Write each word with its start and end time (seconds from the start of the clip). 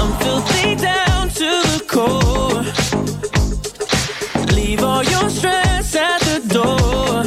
I'm 0.00 0.12
filthy 0.20 0.76
down 0.76 1.28
to 1.40 1.48
the 1.72 1.80
core. 1.94 2.62
Leave 4.56 4.82
all 4.82 5.04
your 5.04 5.28
stress 5.28 5.94
at 5.94 6.20
the 6.30 6.38
door. 6.56 7.24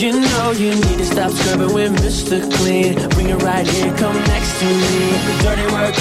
You 0.00 0.12
know 0.12 0.52
you 0.52 0.70
need 0.70 0.98
to 1.02 1.04
stop 1.04 1.30
scrubbing 1.32 1.74
with 1.74 1.92
Mr. 2.04 2.36
Clean. 2.56 2.94
Bring 3.10 3.28
it 3.28 3.42
right 3.42 3.66
here, 3.66 3.94
come 3.98 4.16
next 4.32 4.58
to 4.60 4.66
me. 4.82 4.96
Dirty 5.44 5.66
work, 5.76 5.96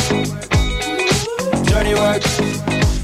dirty 1.71 1.95
work. 2.03 2.23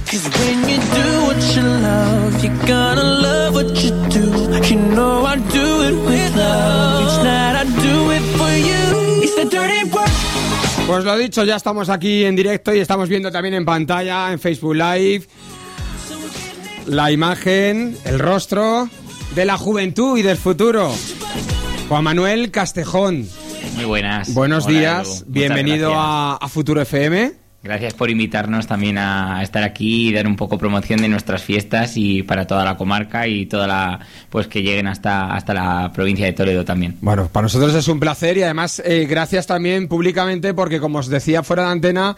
Cause 0.09 0.26
when 0.40 0.58
you 0.70 0.80
do 1.00 1.08
what 1.28 1.40
you 1.56 1.64
love, 1.90 2.44
you're 2.44 2.66
gonna 2.67 3.08
love 3.28 3.53
what 3.53 3.72
you 3.84 3.92
do. 4.17 4.26
You 4.70 4.78
know 4.95 5.26
I 5.26 5.36
do 5.36 5.67
it 5.88 5.95
with 6.08 6.36
love. 6.38 7.02
Each 7.03 7.17
night 7.23 7.56
I 7.62 7.66
do 7.88 7.95
it 8.16 8.23
for 8.38 8.53
you. 8.70 8.84
It's 9.23 9.36
the 9.36 9.45
dirty 9.50 9.84
work. 9.92 10.11
Pues 10.88 11.05
lo 11.05 11.17
dicho, 11.17 11.44
ya 11.44 11.55
estamos 11.55 11.90
aquí 11.90 12.26
en 12.26 12.35
directo 12.35 12.73
y 12.73 12.80
estamos 12.80 13.08
viendo 13.08 13.31
también 13.31 13.53
en 13.53 13.66
pantalla, 13.66 14.31
en 14.31 14.39
Facebook 14.39 14.76
Live, 14.76 15.25
la 16.86 17.11
imagen, 17.11 17.97
el 18.03 18.19
rostro 18.19 18.89
de 19.36 19.45
la 19.45 19.58
juventud 19.58 20.17
y 20.17 20.22
del 20.22 20.38
futuro. 20.38 20.91
Juan 21.88 22.03
Manuel 22.03 22.52
Castejón. 22.52 23.28
Muy 23.75 23.86
buenas. 23.86 24.33
Buenos 24.33 24.66
Hola, 24.66 24.80
días, 24.80 25.23
bienvenido 25.28 25.94
a, 25.94 26.36
a 26.36 26.47
Futuro 26.50 26.81
FM. 26.81 27.41
Gracias 27.64 27.94
por 27.94 28.09
invitarnos 28.09 28.66
también 28.66 28.98
a 28.98 29.44
estar 29.44 29.64
aquí 29.64 30.09
y 30.09 30.14
dar 30.14 30.26
un 30.26 30.36
poco 30.36 30.58
promoción 30.58 31.00
de 31.00 31.08
nuestras 31.08 31.44
fiestas 31.44 31.95
y 31.95 32.23
para 32.23 32.48
toda 32.48 32.66
la 32.66 32.76
comarca 32.76 33.28
y 33.28 33.45
toda 33.45 33.68
la 33.68 34.00
pues 34.31 34.48
que 34.48 34.64
lleguen 34.64 34.88
hasta 34.88 35.36
hasta 35.36 35.53
la 35.53 35.92
provincia 35.94 36.26
de 36.26 36.34
Toledo 36.34 36.66
también. 36.66 36.98
Bueno, 37.02 37.30
para 37.31 37.44
nosotros 37.44 37.76
es 37.76 37.88
un 37.88 38.00
placer 38.00 38.38
y 38.38 38.44
además 38.44 38.81
eh, 38.84 39.06
gracias 39.08 39.45
también 39.45 39.88
públicamente 39.88 40.56
porque 40.56 40.80
como 40.80 40.98
os 40.98 41.08
decía 41.08 41.44
fuera 41.44 41.66
de 41.66 41.72
antena, 41.72 42.16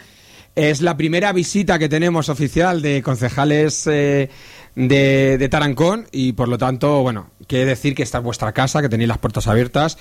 es 0.56 0.82
la 0.82 0.96
primera 0.96 1.34
visita 1.34 1.78
que 1.78 1.90
tenemos 1.90 2.30
oficial 2.30 2.82
de 2.82 3.02
concejales 3.02 3.86
eh, 3.88 4.30
de, 4.76 5.48
Tarancón 5.50 6.08
y 6.12 6.34
por 6.34 6.48
lo 6.48 6.58
tanto, 6.58 7.02
bueno, 7.02 7.32
quiere 7.48 7.66
decir 7.66 7.96
que 7.96 8.04
esta 8.04 8.20
es 8.20 8.24
vuestra 8.24 8.54
casa, 8.54 8.82
que 8.82 8.90
tenéis 8.90 9.08
las 9.08 9.18
puertas 9.18 9.48
abiertas 9.48 9.98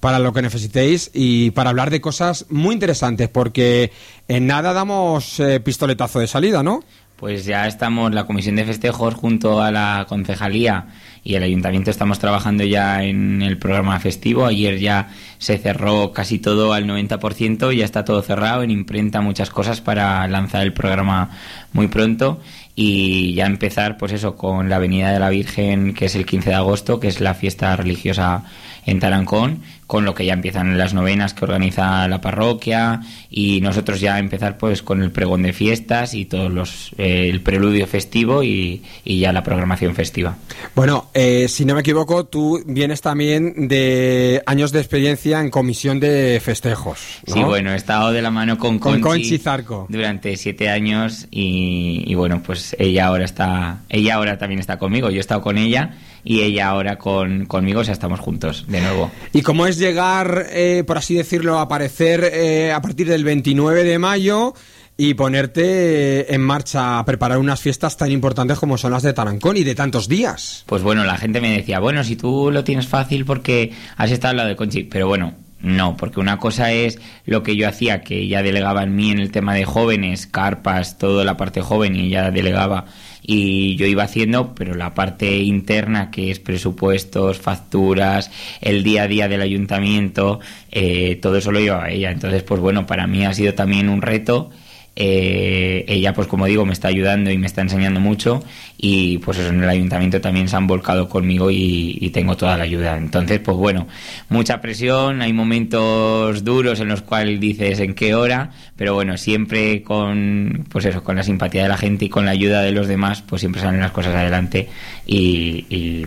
para 0.00 0.18
lo 0.18 0.32
que 0.32 0.42
necesitéis 0.42 1.10
y 1.14 1.50
para 1.52 1.70
hablar 1.70 1.90
de 1.90 2.00
cosas 2.00 2.46
muy 2.50 2.74
interesantes 2.74 3.28
porque 3.28 3.92
en 4.28 4.46
nada 4.46 4.72
damos 4.72 5.40
eh, 5.40 5.60
pistoletazo 5.60 6.18
de 6.20 6.26
salida, 6.26 6.62
¿no? 6.62 6.82
Pues 7.16 7.46
ya 7.46 7.66
estamos, 7.66 8.12
la 8.12 8.26
Comisión 8.26 8.56
de 8.56 8.66
Festejos 8.66 9.14
junto 9.14 9.62
a 9.62 9.70
la 9.70 10.04
Concejalía 10.06 10.88
y 11.24 11.34
el 11.34 11.42
Ayuntamiento 11.42 11.90
estamos 11.90 12.18
trabajando 12.18 12.62
ya 12.62 13.02
en 13.04 13.40
el 13.40 13.56
programa 13.56 13.98
festivo. 14.00 14.44
Ayer 14.44 14.78
ya 14.78 15.08
se 15.38 15.56
cerró 15.56 16.12
casi 16.12 16.38
todo 16.38 16.74
al 16.74 16.86
90%, 16.86 17.74
ya 17.74 17.86
está 17.86 18.04
todo 18.04 18.20
cerrado, 18.20 18.62
en 18.62 18.70
imprenta 18.70 19.22
muchas 19.22 19.48
cosas 19.48 19.80
para 19.80 20.28
lanzar 20.28 20.62
el 20.62 20.74
programa 20.74 21.30
muy 21.72 21.88
pronto 21.88 22.38
y 22.74 23.32
ya 23.32 23.46
empezar 23.46 23.96
pues 23.96 24.12
eso 24.12 24.36
con 24.36 24.68
la 24.68 24.76
Avenida 24.76 25.10
de 25.10 25.18
la 25.18 25.30
Virgen 25.30 25.94
que 25.94 26.04
es 26.04 26.14
el 26.16 26.26
15 26.26 26.50
de 26.50 26.56
agosto, 26.56 27.00
que 27.00 27.08
es 27.08 27.22
la 27.22 27.32
fiesta 27.32 27.74
religiosa 27.76 28.44
en 28.84 29.00
Tarancón, 29.00 29.62
con 29.86 30.04
lo 30.04 30.14
que 30.14 30.26
ya 30.26 30.32
empiezan 30.32 30.76
las 30.78 30.94
novenas 30.94 31.32
que 31.32 31.44
organiza 31.44 32.08
la 32.08 32.20
parroquia 32.20 33.00
y 33.30 33.60
nosotros 33.60 34.00
ya 34.00 34.18
empezar 34.18 34.58
pues 34.58 34.82
con 34.82 35.02
el 35.02 35.12
pregón 35.12 35.42
de 35.42 35.52
fiestas 35.52 36.14
y 36.14 36.24
todos 36.24 36.52
los 36.52 36.92
eh, 36.98 37.28
el 37.28 37.40
preludio 37.40 37.86
festivo 37.86 38.42
y, 38.42 38.82
y 39.04 39.20
ya 39.20 39.32
la 39.32 39.42
programación 39.44 39.94
festiva. 39.94 40.36
Bueno, 40.74 41.10
eh, 41.14 41.46
si 41.48 41.64
no 41.64 41.74
me 41.74 41.80
equivoco, 41.80 42.24
tú 42.26 42.62
vienes 42.66 43.00
también 43.00 43.68
de 43.68 44.42
años 44.46 44.72
de 44.72 44.80
experiencia 44.80 45.40
en 45.40 45.50
comisión 45.50 46.00
de 46.00 46.40
festejos. 46.42 47.20
¿no? 47.28 47.34
Sí, 47.34 47.42
bueno, 47.44 47.72
he 47.72 47.76
estado 47.76 48.10
de 48.12 48.22
la 48.22 48.30
mano 48.30 48.58
con 48.58 48.78
Con 48.78 49.00
Conchi, 49.00 49.22
Conchi 49.22 49.38
Zarco. 49.38 49.86
durante 49.88 50.36
siete 50.36 50.68
años 50.68 51.28
y, 51.30 52.02
y 52.06 52.14
bueno, 52.14 52.42
pues 52.42 52.74
ella 52.78 53.06
ahora 53.06 53.24
está, 53.24 53.80
ella 53.88 54.16
ahora 54.16 54.36
también 54.38 54.58
está 54.58 54.78
conmigo. 54.78 55.10
Yo 55.10 55.18
he 55.18 55.20
estado 55.20 55.42
con 55.42 55.58
ella 55.58 55.94
y 56.26 56.42
ella 56.42 56.68
ahora 56.68 56.98
con, 56.98 57.46
conmigo, 57.46 57.80
o 57.80 57.84
sea, 57.84 57.92
estamos 57.92 58.18
juntos 58.18 58.64
de 58.66 58.80
nuevo. 58.80 59.10
¿Y 59.32 59.42
cómo 59.42 59.66
es 59.66 59.78
llegar, 59.78 60.46
eh, 60.50 60.82
por 60.84 60.98
así 60.98 61.14
decirlo, 61.14 61.58
a 61.58 61.62
aparecer 61.62 62.28
eh, 62.32 62.72
a 62.72 62.82
partir 62.82 63.08
del 63.08 63.22
29 63.22 63.84
de 63.84 63.98
mayo 64.00 64.52
y 64.96 65.14
ponerte 65.14 66.34
en 66.34 66.40
marcha 66.40 66.98
a 66.98 67.04
preparar 67.04 67.38
unas 67.38 67.60
fiestas 67.60 67.96
tan 67.96 68.10
importantes 68.10 68.58
como 68.58 68.76
son 68.76 68.90
las 68.90 69.04
de 69.04 69.12
Tarancón 69.12 69.56
y 69.56 69.62
de 69.62 69.76
tantos 69.76 70.08
días? 70.08 70.64
Pues 70.66 70.82
bueno, 70.82 71.04
la 71.04 71.16
gente 71.16 71.40
me 71.40 71.56
decía, 71.56 71.78
bueno, 71.78 72.02
si 72.02 72.16
tú 72.16 72.50
lo 72.50 72.64
tienes 72.64 72.88
fácil 72.88 73.24
porque 73.24 73.72
has 73.96 74.10
estado 74.10 74.30
al 74.32 74.36
lado 74.38 74.48
de 74.48 74.56
Conchi, 74.56 74.82
pero 74.82 75.06
bueno, 75.06 75.34
no, 75.60 75.96
porque 75.96 76.20
una 76.20 76.38
cosa 76.38 76.72
es 76.72 76.98
lo 77.24 77.42
que 77.42 77.56
yo 77.56 77.68
hacía, 77.68 78.02
que 78.02 78.18
ella 78.18 78.42
delegaba 78.42 78.82
en 78.82 78.94
mí 78.94 79.10
en 79.10 79.20
el 79.20 79.30
tema 79.30 79.54
de 79.54 79.64
jóvenes, 79.64 80.26
carpas, 80.26 80.98
toda 80.98 81.24
la 81.24 81.36
parte 81.36 81.62
joven 81.62 81.96
y 81.96 82.08
ella 82.08 82.30
delegaba 82.30 82.86
y 83.26 83.76
yo 83.76 83.86
iba 83.86 84.04
haciendo, 84.04 84.54
pero 84.54 84.74
la 84.74 84.94
parte 84.94 85.38
interna 85.38 86.10
que 86.10 86.30
es 86.30 86.38
presupuestos, 86.38 87.38
facturas, 87.38 88.30
el 88.60 88.84
día 88.84 89.02
a 89.02 89.08
día 89.08 89.28
del 89.28 89.42
ayuntamiento, 89.42 90.38
eh, 90.70 91.18
todo 91.20 91.36
eso 91.36 91.50
lo 91.50 91.58
llevaba 91.58 91.90
ella. 91.90 92.12
Entonces, 92.12 92.44
pues 92.44 92.60
bueno, 92.60 92.86
para 92.86 93.06
mí 93.06 93.24
ha 93.24 93.34
sido 93.34 93.54
también 93.54 93.88
un 93.88 94.00
reto. 94.00 94.50
Eh, 94.98 95.84
ella, 95.88 96.14
pues 96.14 96.26
como 96.26 96.46
digo, 96.46 96.64
me 96.64 96.72
está 96.72 96.88
ayudando 96.88 97.30
y 97.30 97.36
me 97.36 97.46
está 97.46 97.60
enseñando 97.60 98.00
mucho. 98.00 98.42
Y 98.78 99.18
pues 99.18 99.38
eso, 99.38 99.50
en 99.50 99.62
el 99.62 99.68
ayuntamiento 99.68 100.20
también 100.22 100.48
se 100.48 100.56
han 100.56 100.66
volcado 100.66 101.08
conmigo 101.08 101.50
y, 101.50 102.10
tengo 102.14 102.36
toda 102.36 102.56
la 102.56 102.64
ayuda. 102.64 102.96
Entonces, 102.96 103.40
pues 103.40 103.56
bueno, 103.58 103.86
mucha 104.30 104.62
presión, 104.62 105.20
hay 105.20 105.34
momentos 105.34 106.44
duros 106.44 106.80
en 106.80 106.88
los 106.88 107.02
cuales 107.02 107.38
dices 107.38 107.78
en 107.80 107.94
qué 107.94 108.14
hora, 108.14 108.52
pero 108.74 108.94
bueno, 108.94 109.18
siempre 109.18 109.82
con, 109.82 110.64
pues 110.70 110.86
eso, 110.86 111.04
con 111.04 111.16
la 111.16 111.22
simpatía 111.22 111.64
de 111.64 111.68
la 111.68 111.76
gente 111.76 112.06
y 112.06 112.08
con 112.08 112.24
la 112.24 112.30
ayuda 112.30 112.62
de 112.62 112.72
los 112.72 112.88
demás, 112.88 113.22
pues 113.22 113.40
siempre 113.40 113.60
salen 113.60 113.80
las 113.80 113.90
cosas 113.90 114.14
adelante 114.14 114.68
y, 115.04 115.66
y, 115.68 116.06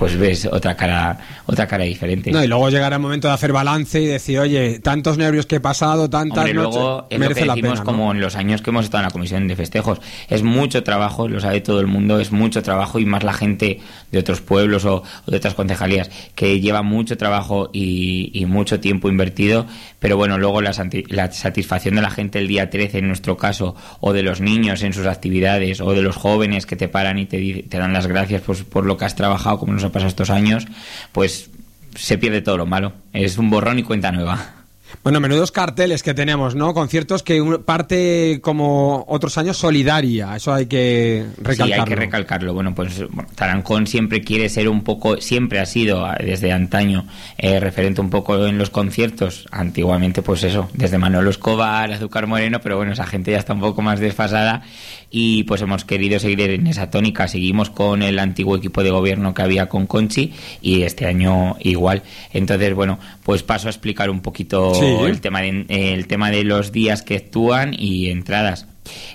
pues 0.00 0.16
ves 0.16 0.48
otra 0.50 0.74
cara, 0.74 1.18
otra 1.44 1.66
cara 1.66 1.84
diferente. 1.84 2.32
No, 2.32 2.42
y 2.42 2.46
luego 2.46 2.70
llegará 2.70 2.96
el 2.96 3.02
momento 3.02 3.28
de 3.28 3.34
hacer 3.34 3.52
balance 3.52 4.00
y 4.00 4.06
decir, 4.06 4.38
oye, 4.38 4.78
tantos 4.78 5.18
nervios 5.18 5.44
que 5.44 5.56
he 5.56 5.60
pasado, 5.60 6.08
tantas 6.08 6.38
Hombre, 6.38 6.54
noches, 6.54 6.74
luego 6.74 7.06
es 7.10 7.18
lo 7.18 7.20
merece 7.20 7.40
que 7.40 7.46
la 7.46 7.54
decimos 7.54 7.80
pena. 7.80 7.84
¿no? 7.84 7.84
como 7.84 8.12
en 8.12 8.20
los 8.22 8.34
años 8.34 8.62
que 8.62 8.70
hemos 8.70 8.86
estado 8.86 9.02
en 9.02 9.08
la 9.08 9.12
comisión 9.12 9.46
de 9.46 9.56
festejos. 9.56 10.00
Es 10.30 10.42
mucho 10.42 10.82
trabajo, 10.84 11.28
lo 11.28 11.38
sabe 11.38 11.60
todo 11.60 11.80
el 11.80 11.86
mundo, 11.86 12.18
es 12.18 12.32
mucho 12.32 12.62
trabajo 12.62 12.98
y 12.98 13.04
más 13.04 13.24
la 13.24 13.34
gente 13.34 13.80
de 14.10 14.18
otros 14.18 14.40
pueblos 14.40 14.86
o, 14.86 15.02
o 15.26 15.30
de 15.30 15.36
otras 15.36 15.52
concejalías 15.52 16.10
que 16.34 16.60
lleva 16.60 16.80
mucho 16.80 17.18
trabajo 17.18 17.68
y, 17.70 18.30
y 18.32 18.46
mucho 18.46 18.80
tiempo 18.80 19.10
invertido. 19.10 19.66
Pero 19.98 20.16
bueno, 20.16 20.38
luego 20.38 20.62
la, 20.62 20.72
la 21.08 21.30
satisfacción 21.30 21.96
de 21.96 22.00
la 22.00 22.10
gente 22.10 22.38
el 22.38 22.48
día 22.48 22.70
13 22.70 23.00
en 23.00 23.06
nuestro 23.06 23.36
caso, 23.36 23.76
o 24.00 24.14
de 24.14 24.22
los 24.22 24.40
niños 24.40 24.82
en 24.82 24.94
sus 24.94 25.04
actividades, 25.04 25.82
o 25.82 25.92
de 25.92 26.00
los 26.00 26.16
jóvenes 26.16 26.64
que 26.64 26.76
te 26.76 26.88
paran 26.88 27.18
y 27.18 27.26
te, 27.26 27.64
te 27.68 27.76
dan 27.76 27.92
las 27.92 28.06
gracias 28.06 28.40
por, 28.40 28.64
por 28.64 28.86
lo 28.86 28.96
que 28.96 29.04
has 29.04 29.14
trabajado, 29.14 29.58
como 29.58 29.74
nos 29.74 29.84
ha 29.84 29.89
pasado 29.90 30.08
estos 30.08 30.30
años, 30.30 30.66
pues 31.12 31.50
se 31.94 32.18
pierde 32.18 32.42
todo 32.42 32.56
lo 32.56 32.66
malo. 32.66 32.92
Es 33.12 33.38
un 33.38 33.50
borrón 33.50 33.78
y 33.78 33.82
cuenta 33.82 34.12
nueva. 34.12 34.59
Bueno, 35.02 35.20
menudos 35.20 35.52
carteles 35.52 36.02
que 36.02 36.14
tenemos, 36.14 36.54
¿no? 36.54 36.74
Conciertos 36.74 37.22
que 37.22 37.42
parte, 37.64 38.40
como 38.42 39.04
otros 39.08 39.38
años, 39.38 39.56
solidaria. 39.56 40.36
Eso 40.36 40.52
hay 40.52 40.66
que 40.66 41.26
recalcarlo. 41.38 41.74
Sí, 41.74 41.80
hay 41.80 41.86
que 41.86 41.96
recalcarlo. 41.96 42.54
Bueno, 42.54 42.74
pues 42.74 42.98
bueno, 43.10 43.28
Tarancón 43.34 43.86
siempre 43.86 44.22
quiere 44.22 44.48
ser 44.48 44.68
un 44.68 44.82
poco, 44.82 45.20
siempre 45.20 45.58
ha 45.58 45.66
sido 45.66 46.04
ah, 46.04 46.16
desde 46.20 46.52
antaño 46.52 47.06
eh, 47.38 47.60
referente 47.60 48.00
un 48.00 48.10
poco 48.10 48.46
en 48.46 48.58
los 48.58 48.70
conciertos. 48.70 49.46
Antiguamente, 49.50 50.22
pues 50.22 50.44
eso, 50.44 50.68
desde 50.74 50.98
Manolo 50.98 51.30
Escobar, 51.30 51.92
Azúcar 51.92 52.26
Moreno, 52.26 52.60
pero 52.60 52.76
bueno, 52.76 52.92
esa 52.92 53.06
gente 53.06 53.30
ya 53.30 53.38
está 53.38 53.54
un 53.54 53.60
poco 53.60 53.82
más 53.82 54.00
desfasada 54.00 54.62
y 55.10 55.42
pues 55.44 55.60
hemos 55.62 55.84
querido 55.84 56.18
seguir 56.18 56.40
en 56.40 56.66
esa 56.66 56.90
tónica. 56.90 57.26
Seguimos 57.28 57.70
con 57.70 58.02
el 58.02 58.18
antiguo 58.18 58.56
equipo 58.56 58.82
de 58.82 58.90
gobierno 58.90 59.34
que 59.34 59.42
había 59.42 59.68
con 59.68 59.86
Conchi 59.86 60.32
y 60.62 60.82
este 60.82 61.06
año 61.06 61.56
igual. 61.60 62.02
Entonces, 62.32 62.74
bueno, 62.74 62.98
pues 63.24 63.42
paso 63.42 63.68
a 63.68 63.70
explicar 63.70 64.10
un 64.10 64.20
poquito 64.20 64.72
Sí. 64.80 65.04
el 65.06 65.20
tema 65.20 65.40
de, 65.42 65.66
el 65.68 66.06
tema 66.06 66.30
de 66.30 66.44
los 66.44 66.72
días 66.72 67.02
que 67.02 67.16
actúan 67.16 67.74
y 67.78 68.10
entradas. 68.10 68.66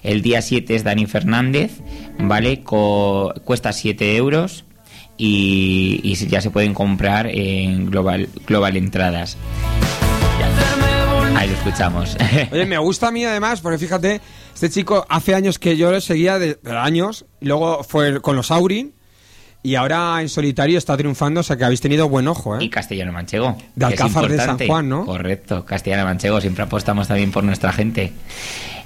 El 0.03 0.21
día 0.21 0.41
7 0.41 0.75
es 0.75 0.83
Dani 0.83 1.05
Fernández, 1.05 1.71
¿vale? 2.19 2.61
Co- 2.63 3.33
cuesta 3.43 3.73
7 3.73 4.15
euros 4.15 4.63
y, 5.17 5.99
y 6.03 6.15
ya 6.27 6.39
se 6.41 6.49
pueden 6.51 6.73
comprar 6.73 7.27
en 7.27 7.89
Global, 7.89 8.29
Global 8.47 8.77
Entradas. 8.77 9.37
Ahí 11.35 11.49
lo 11.49 11.53
escuchamos. 11.55 12.15
Oye, 12.51 12.65
me 12.65 12.77
gusta 12.77 13.07
a 13.09 13.11
mí 13.11 13.25
además, 13.25 13.59
porque 13.59 13.77
fíjate, 13.77 14.21
este 14.53 14.69
chico 14.69 15.05
hace 15.09 15.35
años 15.35 15.59
que 15.59 15.75
yo 15.75 15.91
le 15.91 15.99
seguía, 15.99 16.39
de, 16.39 16.55
de 16.61 16.71
años, 16.77 17.25
y 17.41 17.47
luego 17.47 17.83
fue 17.83 18.21
con 18.21 18.35
los 18.37 18.51
Aurin, 18.51 18.93
y 19.65 19.75
ahora 19.75 20.21
en 20.21 20.29
solitario 20.29 20.77
está 20.77 20.95
triunfando, 20.95 21.39
o 21.39 21.43
sea 21.43 21.57
que 21.57 21.65
habéis 21.65 21.81
tenido 21.81 22.07
buen 22.07 22.27
ojo, 22.27 22.61
Y 22.61 22.65
¿eh? 22.65 22.69
Castellano 22.69 23.11
Manchego. 23.11 23.57
De 23.75 23.85
Alcázar 23.85 24.29
de 24.29 24.37
San. 24.37 24.59
Juan, 24.59 24.87
¿no? 24.87 25.05
Correcto, 25.05 25.65
Castellano 25.65 26.05
Manchego. 26.05 26.39
Siempre 26.39 26.63
apostamos 26.63 27.07
también 27.07 27.31
por 27.31 27.43
nuestra 27.43 27.73
gente. 27.73 28.13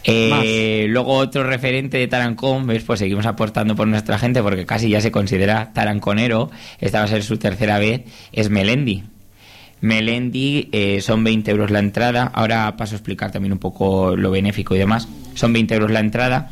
Eh, 0.05 0.85
luego 0.87 1.13
otro 1.13 1.43
referente 1.43 1.97
de 1.97 2.07
Tarancón, 2.07 2.65
¿ves? 2.65 2.83
Pues 2.83 2.99
seguimos 2.99 3.25
apostando 3.25 3.75
por 3.75 3.87
nuestra 3.87 4.17
gente 4.17 4.41
porque 4.41 4.65
casi 4.65 4.89
ya 4.89 5.01
se 5.01 5.11
considera 5.11 5.71
taranconero. 5.73 6.49
Esta 6.79 6.99
va 6.99 7.05
a 7.05 7.07
ser 7.07 7.23
su 7.23 7.37
tercera 7.37 7.77
vez. 7.77 8.03
Es 8.31 8.49
Melendi. 8.49 9.03
Melendi 9.81 10.69
eh, 10.71 11.01
son 11.01 11.23
20 11.25 11.51
euros 11.51 11.71
la 11.71 11.79
entrada. 11.79 12.31
Ahora 12.33 12.75
paso 12.77 12.95
a 12.95 12.97
explicar 12.97 13.31
también 13.31 13.51
un 13.51 13.59
poco 13.59 14.15
lo 14.15 14.31
benéfico 14.31 14.75
y 14.75 14.79
demás. 14.79 15.09
Son 15.35 15.51
20 15.51 15.73
euros 15.73 15.91
la 15.91 15.99
entrada. 15.99 16.51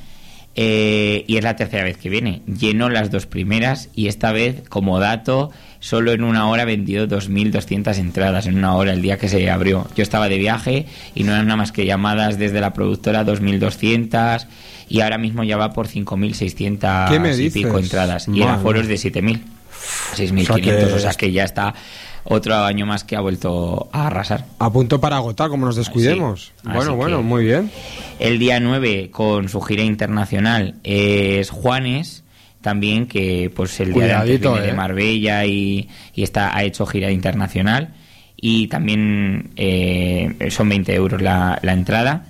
Eh, 0.59 1.23
y 1.27 1.37
es 1.37 1.43
la 1.43 1.55
tercera 1.55 1.83
vez 1.83 1.97
que 1.97 2.09
viene. 2.09 2.41
Llenó 2.47 2.89
las 2.89 3.11
dos 3.11 3.27
primeras 3.27 3.89
y 3.95 4.07
esta 4.07 4.31
vez, 4.31 4.63
como 4.69 4.99
dato, 4.99 5.51
solo 5.79 6.11
en 6.13 6.23
una 6.23 6.49
hora 6.49 6.65
vendió 6.65 7.07
2.200 7.07 7.95
entradas. 7.99 8.47
En 8.47 8.57
una 8.57 8.73
hora, 8.75 8.91
el 8.91 9.03
día 9.03 9.17
que 9.19 9.29
se 9.29 9.49
abrió. 9.51 9.87
Yo 9.95 10.01
estaba 10.01 10.27
de 10.29 10.39
viaje 10.39 10.87
y 11.13 11.23
no 11.23 11.31
eran 11.33 11.45
nada 11.45 11.57
más 11.57 11.71
que 11.71 11.85
llamadas 11.85 12.39
desde 12.39 12.59
la 12.59 12.73
productora 12.73 13.23
2.200 13.23 14.47
y 14.89 15.01
ahora 15.01 15.19
mismo 15.19 15.43
ya 15.43 15.57
va 15.57 15.73
por 15.73 15.87
5.600 15.87 17.09
¿Qué 17.09 17.19
me 17.19 17.35
y 17.37 17.49
pico 17.51 17.77
entradas. 17.77 18.27
Y 18.27 18.31
en 18.31 18.39
Madre 18.47 18.55
aforos 18.55 18.87
de 18.87 18.95
7.000. 18.95 19.41
6.500, 20.15 20.93
o 20.93 20.99
sea, 20.99 21.11
que- 21.11 21.27
que 21.27 21.31
ya 21.31 21.43
está 21.43 21.73
otro 22.29 22.55
año 22.55 22.85
más 22.85 23.03
que 23.03 23.15
ha 23.15 23.21
vuelto 23.21 23.89
a 23.91 24.07
arrasar. 24.07 24.45
A 24.59 24.71
punto 24.71 24.99
para 24.99 25.17
agotar, 25.17 25.49
como 25.49 25.65
nos 25.65 25.75
descuidemos. 25.75 26.51
Bueno, 26.63 26.95
bueno, 26.95 27.23
muy 27.23 27.45
bien. 27.45 27.71
El 28.19 28.39
día 28.39 28.59
9, 28.59 29.09
con 29.11 29.49
su 29.49 29.61
gira 29.61 29.83
internacional, 29.83 30.75
es 30.83 31.49
Juanes, 31.49 32.23
también 32.61 33.07
que 33.07 33.51
pues 33.55 33.79
el 33.79 33.93
día 33.93 34.23
de 34.23 34.37
viene 34.37 34.61
de 34.61 34.69
eh. 34.69 34.73
Marbella 34.73 35.45
y, 35.45 35.87
y 36.13 36.23
está, 36.23 36.55
ha 36.55 36.63
hecho 36.63 36.85
gira 36.85 37.11
internacional. 37.11 37.93
Y 38.39 38.67
también 38.67 39.49
eh, 39.55 40.49
son 40.51 40.69
20 40.69 40.93
euros 40.93 41.21
la, 41.21 41.57
la 41.63 41.73
entrada. 41.73 42.25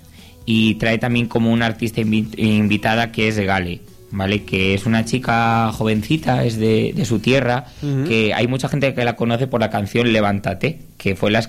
Y 0.45 0.75
trae 0.75 0.97
también 0.97 1.27
como 1.27 1.51
una 1.51 1.65
artista 1.65 1.99
invi- 2.01 2.33
invitada 2.37 3.11
que 3.11 3.27
es 3.27 3.37
Gale. 3.37 3.81
¿Vale? 4.09 4.43
Que 4.43 4.73
es 4.73 4.85
una 4.85 5.03
chica 5.03 5.71
jovencita, 5.73 6.45
es 6.45 6.57
de, 6.57 6.93
de 6.95 7.05
su 7.05 7.19
tierra, 7.19 7.65
que 8.07 8.33
hay 8.33 8.47
mucha 8.47 8.69
gente 8.69 8.93
que 8.93 9.03
la 9.03 9.17
conoce 9.17 9.47
por 9.47 9.59
la 9.59 9.69
canción 9.69 10.13
Levántate, 10.13 10.79
que 10.97 11.15
fue 11.15 11.29
la, 11.29 11.41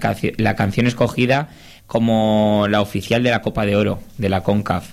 canción 0.57 0.87
escogida 0.87 1.51
como 1.87 2.67
la 2.69 2.81
oficial 2.81 3.23
de 3.23 3.31
la 3.31 3.43
Copa 3.43 3.65
de 3.65 3.77
Oro, 3.77 4.01
de 4.19 4.29
la 4.29 4.43
CONCAF. 4.43 4.91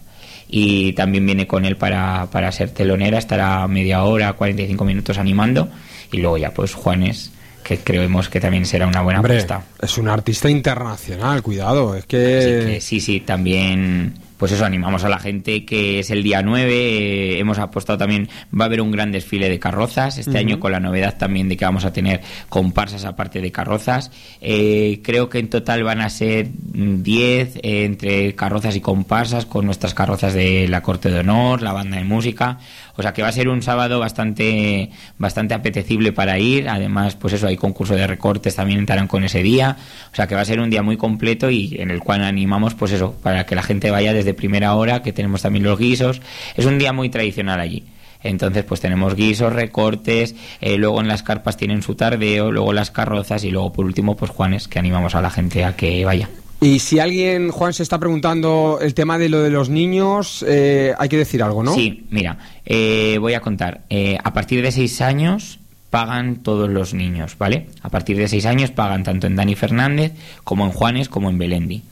Y 0.47 0.93
también 0.93 1.25
viene 1.25 1.47
con 1.47 1.65
él 1.65 1.75
para, 1.75 2.27
para 2.31 2.51
ser 2.51 2.69
telonera, 2.69 3.17
estará 3.17 3.67
media 3.67 4.03
hora, 4.03 4.33
45 4.33 4.85
minutos 4.85 5.17
animando. 5.17 5.67
Y 6.11 6.17
luego 6.17 6.37
ya, 6.37 6.51
pues 6.51 6.75
Juanes, 6.75 7.31
que 7.65 7.79
creemos 7.79 8.29
que 8.29 8.39
también 8.39 8.65
será 8.65 8.85
una 8.85 9.01
buena 9.01 9.19
Hombre, 9.19 9.33
apuesta. 9.33 9.63
es 9.81 9.97
un 9.97 10.07
artista 10.07 10.49
internacional, 10.49 11.41
cuidado, 11.41 11.95
es 11.95 12.05
que 12.05 12.77
sí, 12.79 12.99
sí, 12.99 13.21
también, 13.21 14.13
pues 14.45 14.53
eso, 14.53 14.65
animamos 14.65 15.03
a 15.03 15.09
la 15.09 15.17
gente 15.17 15.65
que 15.65 15.97
es 15.97 16.11
el 16.11 16.21
día 16.21 16.43
9, 16.43 16.71
eh, 16.71 17.39
hemos 17.39 17.57
apostado 17.57 17.97
también, 17.97 18.29
va 18.53 18.65
a 18.65 18.67
haber 18.67 18.79
un 18.79 18.91
gran 18.91 19.11
desfile 19.11 19.49
de 19.49 19.57
carrozas, 19.57 20.19
este 20.19 20.37
año 20.37 20.59
con 20.59 20.71
la 20.71 20.79
novedad 20.79 21.17
también 21.17 21.49
de 21.49 21.57
que 21.57 21.65
vamos 21.65 21.83
a 21.83 21.91
tener 21.91 22.21
comparsas 22.47 23.05
aparte 23.05 23.41
de 23.41 23.51
carrozas, 23.51 24.11
Eh, 24.41 25.01
creo 25.03 25.29
que 25.29 25.39
en 25.39 25.49
total 25.49 25.83
van 25.83 25.99
a 25.99 26.11
ser 26.11 26.45
mm, 26.45 27.01
10 27.01 27.55
eh, 27.55 27.85
entre 27.85 28.35
carrozas 28.35 28.75
y 28.75 28.81
comparsas, 28.81 29.47
con 29.47 29.65
nuestras 29.65 29.95
carrozas 29.95 30.35
de 30.35 30.67
la 30.67 30.81
Corte 30.81 31.09
de 31.09 31.21
Honor, 31.21 31.63
la 31.63 31.73
banda 31.73 31.97
de 31.97 32.03
música, 32.03 32.59
o 32.97 33.01
sea 33.01 33.13
que 33.13 33.21
va 33.21 33.29
a 33.29 33.31
ser 33.31 33.49
un 33.49 33.61
sábado 33.61 33.99
bastante, 33.99 34.89
bastante 35.17 35.53
apetecible 35.53 36.11
para 36.11 36.39
ir, 36.39 36.69
además, 36.69 37.15
pues 37.15 37.33
eso, 37.33 37.47
hay 37.47 37.57
concurso 37.57 37.95
de 37.95 38.07
recortes 38.07 38.55
también 38.55 38.79
entrarán 38.79 39.07
con 39.07 39.23
ese 39.23 39.43
día, 39.43 39.77
o 40.11 40.15
sea 40.15 40.27
que 40.27 40.35
va 40.35 40.41
a 40.41 40.45
ser 40.45 40.59
un 40.59 40.69
día 40.69 40.83
muy 40.83 40.97
completo 40.97 41.49
y 41.49 41.75
en 41.79 41.91
el 41.91 41.99
cual 41.99 42.23
animamos, 42.23 42.73
pues 42.73 42.91
eso, 42.91 43.15
para 43.21 43.45
que 43.45 43.55
la 43.55 43.63
gente 43.63 43.91
vaya 43.91 44.13
desde 44.13 44.33
primera 44.33 44.75
hora, 44.75 45.01
que 45.01 45.13
tenemos 45.13 45.41
también 45.41 45.63
los 45.63 45.77
guisos, 45.77 46.21
es 46.55 46.65
un 46.65 46.77
día 46.77 46.93
muy 46.93 47.09
tradicional 47.09 47.59
allí. 47.59 47.83
Entonces, 48.23 48.63
pues 48.63 48.81
tenemos 48.81 49.13
guisos, 49.13 49.53
recortes, 49.53 50.35
eh, 50.59 50.77
luego 50.77 50.99
en 50.99 51.07
las 51.07 51.21
carpas 51.21 51.57
tienen 51.57 51.83
su 51.83 51.93
tardeo, 51.93 52.51
luego 52.51 52.73
las 52.73 52.89
carrozas 52.89 53.43
y 53.43 53.51
luego 53.51 53.71
por 53.71 53.85
último, 53.85 54.15
pues 54.15 54.31
Juanes, 54.31 54.67
que 54.67 54.79
animamos 54.79 55.13
a 55.13 55.21
la 55.21 55.29
gente 55.29 55.63
a 55.63 55.75
que 55.75 56.03
vaya. 56.05 56.27
Y 56.65 56.79
si 56.79 56.97
alguien, 56.97 57.51
Juan, 57.51 57.73
se 57.73 57.83
está 57.83 57.99
preguntando 57.99 58.79
el 58.81 58.95
tema 58.95 59.19
de 59.19 59.29
lo 59.29 59.43
de 59.43 59.51
los 59.51 59.69
niños, 59.69 60.43
eh, 60.47 60.95
hay 60.97 61.09
que 61.09 61.17
decir 61.17 61.43
algo, 61.43 61.61
¿no? 61.61 61.75
Sí, 61.75 62.07
mira, 62.09 62.39
eh, 62.65 63.19
voy 63.21 63.35
a 63.35 63.39
contar. 63.39 63.81
Eh, 63.91 64.17
a 64.23 64.33
partir 64.33 64.63
de 64.63 64.71
seis 64.71 64.99
años 64.99 65.59
pagan 65.91 66.37
todos 66.37 66.67
los 66.67 66.95
niños, 66.95 67.37
¿vale? 67.37 67.67
A 67.83 67.89
partir 67.89 68.17
de 68.17 68.27
seis 68.27 68.47
años 68.47 68.71
pagan 68.71 69.03
tanto 69.03 69.27
en 69.27 69.35
Dani 69.35 69.53
Fernández 69.53 70.13
como 70.43 70.65
en 70.65 70.71
Juanes 70.71 71.07
como 71.07 71.29
en 71.29 71.37
Belendi. 71.37 71.83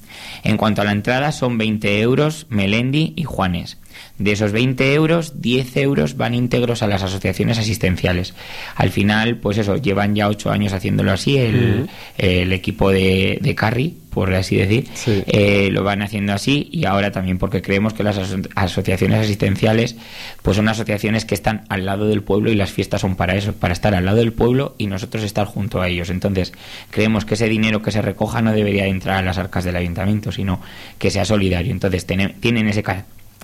En 0.44 0.58
cuanto 0.58 0.82
a 0.82 0.86
la 0.86 0.92
entrada 0.92 1.32
son 1.32 1.60
20 1.60 2.02
euros 2.02 2.48
Melendi 2.50 3.14
y 3.16 3.26
Juanes. 3.26 3.78
De 4.20 4.32
esos 4.34 4.52
20 4.52 4.94
euros, 4.94 5.42
10 5.42 5.78
euros 5.78 6.18
van 6.18 6.36
íntegros 6.36 6.84
a 6.84 6.88
las 6.88 7.02
asociaciones 7.02 7.58
asistenciales. 7.58 8.34
Al 8.76 8.90
final, 8.92 9.38
pues 9.38 9.58
eso, 9.58 9.76
llevan 9.78 10.16
ya 10.16 10.28
ocho 10.30 10.52
años 10.52 10.72
haciéndolo 10.74 11.12
así 11.12 11.38
el, 11.38 11.90
el 12.18 12.54
equipo 12.54 12.92
de, 12.92 13.40
de 13.42 13.56
Carri, 13.56 13.98
por 14.12 14.32
así 14.36 14.56
decir. 14.58 14.88
Sí. 14.94 15.24
Eh, 15.26 15.70
lo 15.72 15.84
van 15.84 16.04
haciendo 16.04 16.32
así 16.34 16.70
y 16.72 16.86
ahora 16.86 17.12
también 17.12 17.40
porque 17.40 17.64
creemos 17.64 17.94
que 17.94 18.04
las 18.04 18.18
aso- 18.20 18.48
asociaciones 18.54 19.20
asistenciales 19.20 19.96
pues 20.44 20.58
son 20.58 20.70
asociaciones 20.70 21.26
que 21.26 21.34
están 21.34 21.64
al 21.70 21.86
lado 21.86 22.08
del 22.08 22.22
pueblo 22.22 22.52
y 22.52 22.56
las 22.56 22.72
fiestas 22.72 23.02
son 23.02 23.16
para 23.16 23.36
eso, 23.36 23.54
para 23.54 23.74
estar 23.74 23.96
al 23.96 24.06
lado 24.06 24.18
del 24.18 24.32
pueblo 24.34 24.76
y 24.78 24.86
nosotros 24.86 25.24
estar 25.24 25.48
junto 25.48 25.82
a 25.82 25.88
ellos. 25.88 26.12
Entonces, 26.12 26.54
creemos 26.92 27.26
que 27.26 27.34
ese 27.34 27.50
dinero 27.50 27.82
que 27.82 27.92
se 27.92 28.04
recoja 28.04 28.44
no 28.44 28.52
debería 28.54 28.86
entrar 28.86 29.18
a 29.18 29.22
las 29.24 29.40
arcas 29.40 29.64
del 29.64 29.76
ayuntamiento, 29.76 30.32
sino 30.32 30.62
que 31.00 31.10
sea 31.10 31.26
solidario. 31.26 31.72
Entonces, 31.72 32.06
tienen 32.06 32.68
ese 32.68 32.84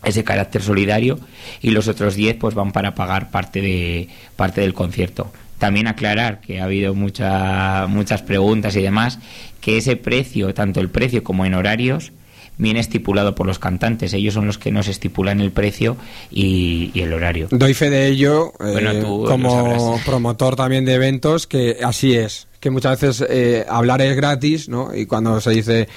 ese 0.04 0.24
carácter 0.24 0.62
solidario 0.62 1.20
y 1.62 1.72
los 1.72 1.88
otros 1.88 2.16
10 2.16 2.36
pues 2.38 2.56
van 2.56 2.72
para 2.72 2.96
pagar 2.96 3.32
parte 3.32 3.62
de 3.62 4.08
parte 4.36 4.62
del 4.62 4.74
concierto. 4.74 5.32
También 5.58 5.88
aclarar 5.88 6.40
que 6.40 6.62
ha 6.62 6.64
habido 6.66 6.94
mucha- 6.96 7.86
muchas 7.88 8.22
preguntas 8.22 8.76
y 8.78 8.82
demás, 8.82 9.20
que 9.60 9.78
ese 9.78 9.98
precio, 9.98 10.54
tanto 10.54 10.80
el 10.80 10.90
precio 10.90 11.22
como 11.24 11.46
en 11.46 11.54
horarios, 11.54 12.14
viene 12.58 12.80
estipulado 12.80 13.36
por 13.36 13.46
los 13.48 13.60
cantantes. 13.60 14.14
Ellos 14.14 14.34
son 14.34 14.46
los 14.46 14.58
que 14.58 14.72
nos 14.72 14.88
estipulan 14.88 15.42
el 15.42 15.52
precio 15.52 15.98
y, 16.32 16.92
y 16.94 17.02
el 17.02 17.12
horario. 17.14 17.48
Doy 17.52 17.74
fe 17.74 17.90
de 17.90 18.08
ello, 18.08 18.54
eh, 18.60 18.72
Bueno, 18.72 19.26
como 19.26 20.00
promotor 20.06 20.56
también 20.56 20.86
de 20.86 20.94
eventos, 20.94 21.46
que 21.48 21.78
así 21.84 22.14
es. 22.16 22.48
Que 22.60 22.70
muchas 22.70 23.00
veces 23.00 23.26
eh, 23.30 23.66
hablar 23.70 24.02
es 24.02 24.16
gratis, 24.16 24.68
¿no? 24.70 24.94
Y 24.96 25.06
cuando 25.06 25.40
se 25.40 25.52
dice, 25.52 25.88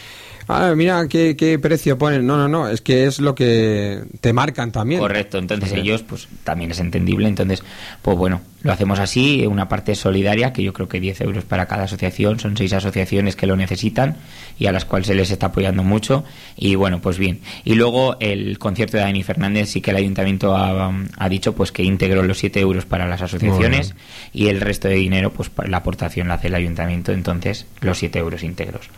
ah, 0.53 0.75
mira 0.75 1.07
qué, 1.09 1.37
qué 1.37 1.59
precio 1.59 1.99
ponen. 1.99 2.27
No, 2.27 2.37
no, 2.37 2.49
no, 2.49 2.69
es 2.69 2.81
que 2.81 3.07
es 3.07 3.21
lo 3.21 3.35
que 3.35 4.03
te 4.21 4.33
marcan 4.33 4.73
también. 4.73 5.01
Correcto, 5.01 5.39
entonces 5.39 5.73
ellos, 5.73 6.03
pues 6.03 6.29
también 6.45 6.71
es 6.71 6.81
entendible. 6.81 7.29
Entonces, 7.29 7.63
pues 8.03 8.17
bueno, 8.17 8.41
lo 8.63 8.73
hacemos 8.73 9.01
así, 9.01 9.45
una 9.47 9.69
parte 9.69 9.95
solidaria, 9.95 10.53
que 10.53 10.63
yo 10.63 10.73
creo 10.73 10.89
que 10.89 11.01
10 11.01 11.21
euros 11.23 11.45
para 11.45 11.67
cada 11.67 11.85
asociación, 11.85 12.39
son 12.39 12.57
seis 12.57 12.73
asociaciones 12.73 13.35
que 13.35 13.47
lo 13.47 13.57
necesitan 13.57 14.17
y 14.59 14.67
a 14.67 14.73
las 14.73 14.85
cuales 14.85 15.09
se 15.09 15.15
les 15.15 15.31
está 15.31 15.47
apoyando 15.47 15.83
mucho. 15.83 16.25
Y 16.57 16.77
bueno, 16.77 17.01
pues 17.01 17.19
bien. 17.19 17.41
Y 17.65 17.75
luego 17.75 18.17
el 18.21 18.59
concierto 18.59 18.97
de 18.97 19.03
Dani 19.03 19.23
Fernández, 19.23 19.69
sí 19.69 19.81
que 19.81 19.91
el 19.91 19.97
ayuntamiento 19.97 20.57
ha, 20.57 20.93
ha 21.17 21.29
dicho 21.29 21.55
pues 21.55 21.73
que 21.73 21.83
integró 21.83 22.23
los 22.23 22.39
7 22.39 22.61
euros 22.61 22.85
para 22.85 23.07
las 23.07 23.23
asociaciones 23.23 23.95
y 24.33 24.49
el 24.49 24.61
resto 24.61 24.89
de 24.89 24.95
dinero, 24.95 25.33
pues 25.33 25.51
la 25.67 25.79
aportación 25.79 26.29
la 26.29 26.35
hace 26.35 26.49
el 26.49 26.55
ayuntamiento, 26.55 27.13
entonces 27.13 27.67
los 27.81 27.99
7 27.99 28.19
euros 28.19 28.43
íntegros. 28.43 28.89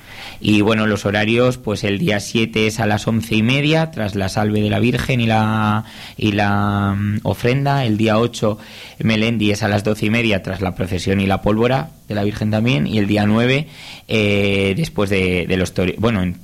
Y 0.41 0.61
bueno, 0.61 0.87
los 0.87 1.07
horarios, 1.07 1.44
pues 1.59 1.85
el 1.85 1.99
día 1.99 2.21
7 2.21 2.67
es 2.67 2.81
a 2.81 2.87
las 2.87 3.07
once 3.07 3.35
y 3.35 3.43
media, 3.43 3.91
tras 3.91 4.15
la 4.15 4.29
salve 4.29 4.61
de 4.61 4.71
la 4.71 4.79
Virgen 4.81 5.21
y 5.21 5.27
la, 5.27 5.85
y 6.17 6.33
la 6.33 6.95
mm, 6.99 7.21
ofrenda. 7.23 7.85
El 7.85 7.97
día 7.97 8.19
8, 8.19 8.59
Melendi 9.01 9.51
es 9.51 9.63
a 9.63 9.69
las 9.69 9.85
doce 9.85 10.07
y 10.07 10.11
media, 10.11 10.43
tras 10.43 10.61
la 10.61 10.75
procesión 10.75 11.21
y 11.21 11.27
la 11.27 11.43
pólvora 11.43 11.91
de 12.09 12.15
la 12.15 12.25
Virgen 12.25 12.51
también. 12.51 12.87
Y 12.87 12.99
el 12.99 13.07
día 13.07 13.27
9, 13.27 13.67
eh, 14.09 14.75
después 14.77 15.11
de, 15.11 15.47
de 15.47 15.57
los 15.57 15.75
torios. 15.75 15.99
Bueno, 15.99 16.23
en- 16.23 16.37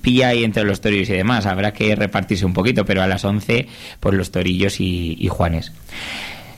pilla 0.00 0.28
ahí 0.28 0.44
entre 0.44 0.64
los 0.64 0.80
torios 0.80 1.08
y 1.08 1.12
demás, 1.12 1.46
habrá 1.46 1.72
que 1.72 1.94
repartirse 1.96 2.44
un 2.46 2.52
poquito, 2.54 2.84
pero 2.84 3.02
a 3.02 3.06
las 3.06 3.24
11, 3.24 3.66
pues 4.00 4.14
los 4.14 4.30
torillos 4.30 4.80
y, 4.80 5.16
y 5.18 5.28
Juanes. 5.28 5.72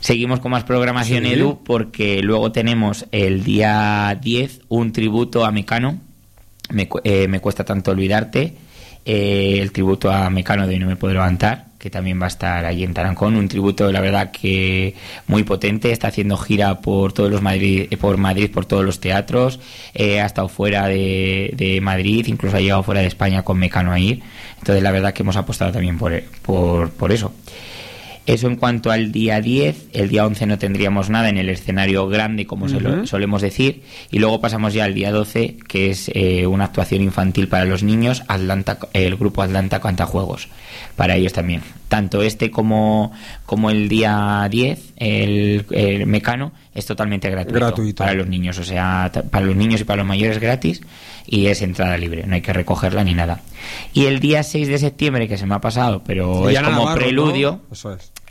Seguimos 0.01 0.39
con 0.41 0.53
más 0.53 0.63
programación, 0.65 1.25
Sí. 1.25 1.33
Edu, 1.33 1.61
porque 1.65 2.23
luego 2.23 2.53
tenemos 2.53 3.07
el 3.11 3.43
día 3.43 4.17
10 4.23 4.61
un 4.69 4.93
tributo 4.93 5.45
a 5.45 5.51
Mecano. 5.51 5.99
Me, 6.71 6.89
eh, 7.05 7.29
me 7.29 7.41
cuesta 7.41 7.65
tanto 7.65 7.91
olvidarte. 7.93 8.55
eh, 9.05 9.59
el 9.63 9.73
tributo 9.73 10.11
a 10.11 10.29
Mecano 10.31 10.67
de 10.67 10.75
Hoy 10.75 10.81
No 10.81 10.87
Me 10.87 10.97
Puedo 10.97 11.15
Levantar, 11.15 11.67
que 11.79 11.87
que 11.87 11.91
también 11.91 12.21
va 12.21 12.25
a 12.25 12.29
estar 12.29 12.65
allí 12.65 12.83
en 12.83 12.93
Tarancón, 12.93 13.37
un 13.37 13.47
tributo, 13.47 13.93
la 13.93 14.01
verdad, 14.01 14.33
que 14.33 14.97
muy 15.29 15.45
potente, 15.45 15.93
está 15.93 16.09
haciendo 16.09 16.37
gira 16.37 16.81
por 16.81 17.13
todos 17.13 17.31
los 17.31 17.43
Madrid, 17.43 17.87
eh, 17.89 17.97
por 17.97 18.17
Madrid, 18.17 18.51
por 18.53 18.67
todos 18.67 18.85
los 18.85 18.99
teatros, 18.99 19.61
eh, 19.95 20.21
ha 20.21 20.27
estado 20.27 20.49
fuera 20.49 20.89
de, 20.89 21.53
de, 21.55 21.81
Madrid, 21.81 22.27
incluso 22.27 22.57
ha 22.57 22.61
llegado 22.61 22.83
fuera 22.83 23.03
de 23.03 23.07
España 23.07 23.45
con 23.45 23.59
Mecano 23.59 23.93
a 23.93 24.01
ir, 24.01 24.21
entonces 24.59 24.83
la 24.83 24.91
verdad 24.91 25.15
que 25.15 25.23
hemos 25.23 25.37
apostado 25.37 25.71
también 25.71 25.97
por, 25.97 26.21
por, 26.43 26.91
por 26.91 27.13
eso. 27.13 27.33
Eso 28.27 28.49
en 28.49 28.57
cuanto 28.57 28.91
al 28.91 29.13
día 29.13 29.41
10, 29.41 29.91
el 29.93 30.09
día 30.09 30.27
11 30.27 30.47
no 30.47 30.59
tendríamos 30.59 31.11
nada 31.11 31.29
en 31.29 31.39
el 31.39 31.49
escenario 31.49 32.09
grande, 32.09 32.45
como 32.45 32.67
solemos 32.69 33.41
decir, 33.41 33.83
y 34.11 34.19
luego 34.19 34.41
pasamos 34.41 34.75
ya 34.75 34.85
al 34.85 34.95
día 34.95 35.13
12, 35.13 35.59
que 35.69 35.91
es 35.91 36.11
eh, 36.13 36.45
una 36.49 36.65
actuación 36.65 37.03
infantil 37.03 37.47
para 37.47 37.67
los 37.67 37.85
niños, 37.85 38.25
Atlanta, 38.27 38.79
el 38.95 39.17
grupo 39.17 39.43
Atlanta 39.43 39.81
Canta 39.81 40.07
Juegos, 40.07 40.49
para 40.97 41.15
ellos 41.15 41.33
también. 41.33 41.63
Tanto 41.87 42.21
este 42.23 42.51
como, 42.51 43.13
como 43.45 43.71
el 43.71 43.89
día 43.89 44.49
10, 44.51 44.95
el, 44.97 46.07
mecano, 46.07 46.51
es 46.77 46.85
totalmente 46.85 47.31
gratuito, 47.31 47.59
gratuito, 47.59 48.05
para 48.05 48.15
los 48.15 48.29
niños, 48.29 48.59
o 48.59 48.65
sea, 48.65 49.11
para 49.31 49.47
los 49.47 49.57
niños 49.57 49.81
y 49.81 49.85
para 49.85 49.99
los 49.99 50.07
mayores 50.07 50.39
gratis, 50.39 50.83
y 51.27 51.47
es 51.47 51.63
entrada 51.63 51.97
libre, 51.97 52.25
no 52.27 52.35
hay 52.35 52.43
que 52.43 52.53
recogerla 52.53 53.03
ni 53.03 53.15
nada. 53.15 53.41
Y 53.95 54.05
el 54.05 54.21
día 54.21 54.43
6 54.43 54.69
de 54.69 54.79
septiembre, 54.79 55.27
que 55.27 55.39
se 55.39 55.47
me 55.47 55.55
ha 55.55 55.61
pasado, 55.61 56.03
pero 56.05 56.51
es 56.51 56.61
como 56.61 56.95
preludio, 56.95 57.63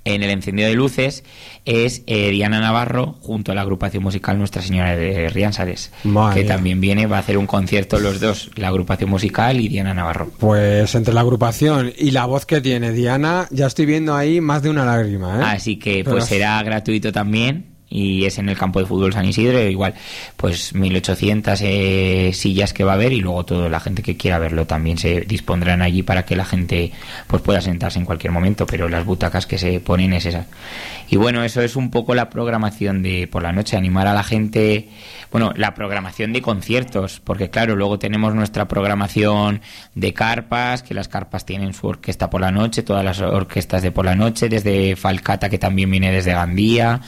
en 0.05 0.21
el 0.21 0.29
encendido 0.29 0.69
de 0.69 0.75
luces, 0.75 1.23
es 1.65 2.03
eh, 2.05 2.29
Diana 2.29 2.59
Navarro 2.59 3.15
junto 3.21 3.51
a 3.51 3.55
la 3.55 3.61
agrupación 3.61 4.03
musical 4.03 4.37
Nuestra 4.37 4.61
Señora 4.61 4.95
de 4.95 5.29
Riansares, 5.29 5.91
que 6.35 6.43
también 6.43 6.79
viene, 6.79 7.07
va 7.07 7.17
a 7.17 7.21
hacer 7.21 7.39
un 7.39 7.47
concierto 7.47 7.99
los 7.99 8.19
dos, 8.19 8.51
la 8.55 8.67
agrupación 8.67 9.09
musical 9.09 9.59
y 9.59 9.67
Diana 9.67 9.95
Navarro. 9.95 10.29
Pues 10.37 10.93
entre 10.93 11.15
la 11.15 11.21
agrupación 11.21 11.91
y 11.97 12.11
la 12.11 12.25
voz 12.27 12.45
que 12.45 12.61
tiene 12.61 12.91
Diana, 12.91 13.47
ya 13.49 13.65
estoy 13.65 13.87
viendo 13.87 14.15
ahí 14.15 14.39
más 14.39 14.61
de 14.61 14.69
una 14.69 14.85
lágrima. 14.85 15.39
¿eh? 15.39 15.43
Así 15.43 15.77
que 15.77 16.03
pues 16.03 16.25
será 16.25 16.61
gratuito 16.61 17.11
también 17.11 17.74
y 17.89 18.25
es 18.25 18.37
en 18.37 18.49
el 18.49 18.57
campo 18.57 18.79
de 18.79 18.85
fútbol 18.85 19.13
San 19.13 19.25
Isidro, 19.25 19.61
igual, 19.61 19.93
pues 20.37 20.73
1800 20.73 21.59
eh, 21.61 22.31
sillas 22.33 22.73
que 22.73 22.83
va 22.83 22.93
a 22.93 22.95
haber 22.95 23.13
y 23.13 23.21
luego 23.21 23.45
toda 23.45 23.69
la 23.69 23.79
gente 23.79 24.01
que 24.01 24.17
quiera 24.17 24.39
verlo 24.39 24.65
también 24.65 24.97
se 24.97 25.21
dispondrán 25.21 25.81
allí 25.81 26.03
para 26.03 26.25
que 26.25 26.35
la 26.35 26.45
gente 26.45 26.91
pues 27.27 27.41
pueda 27.41 27.61
sentarse 27.61 27.99
en 27.99 28.05
cualquier 28.05 28.31
momento, 28.31 28.65
pero 28.65 28.89
las 28.89 29.05
butacas 29.05 29.45
que 29.45 29.57
se 29.57 29.79
ponen 29.79 30.13
es 30.13 30.25
esa. 30.25 30.45
Y 31.09 31.17
bueno, 31.17 31.43
eso 31.43 31.61
es 31.61 31.75
un 31.75 31.91
poco 31.91 32.15
la 32.15 32.29
programación 32.29 33.03
de 33.03 33.27
por 33.27 33.43
la 33.43 33.51
noche, 33.51 33.77
animar 33.77 34.07
a 34.07 34.13
la 34.13 34.23
gente 34.23 34.89
bueno, 35.35 35.51
la 35.57 35.73
programación 35.73 36.31
de 36.31 36.41
conciertos, 36.41 37.19
porque 37.21 37.49
claro, 37.49 37.75
luego 37.75 37.99
tenemos 37.99 38.33
nuestra 38.33 38.69
programación 38.69 39.59
de 39.93 40.13
carpas, 40.13 40.81
que 40.81 40.93
las 40.93 41.09
carpas 41.09 41.45
tienen 41.45 41.73
su 41.73 41.87
orquesta 41.87 42.29
por 42.29 42.39
la 42.39 42.51
noche, 42.51 42.83
todas 42.83 43.03
las 43.03 43.19
orquestas 43.19 43.81
de 43.81 43.91
por 43.91 44.05
la 44.05 44.15
noche, 44.15 44.47
desde 44.47 44.95
Falcata, 44.95 45.49
que 45.49 45.57
también 45.57 45.91
viene 45.91 46.09
desde 46.09 46.31
Gandía. 46.31 47.01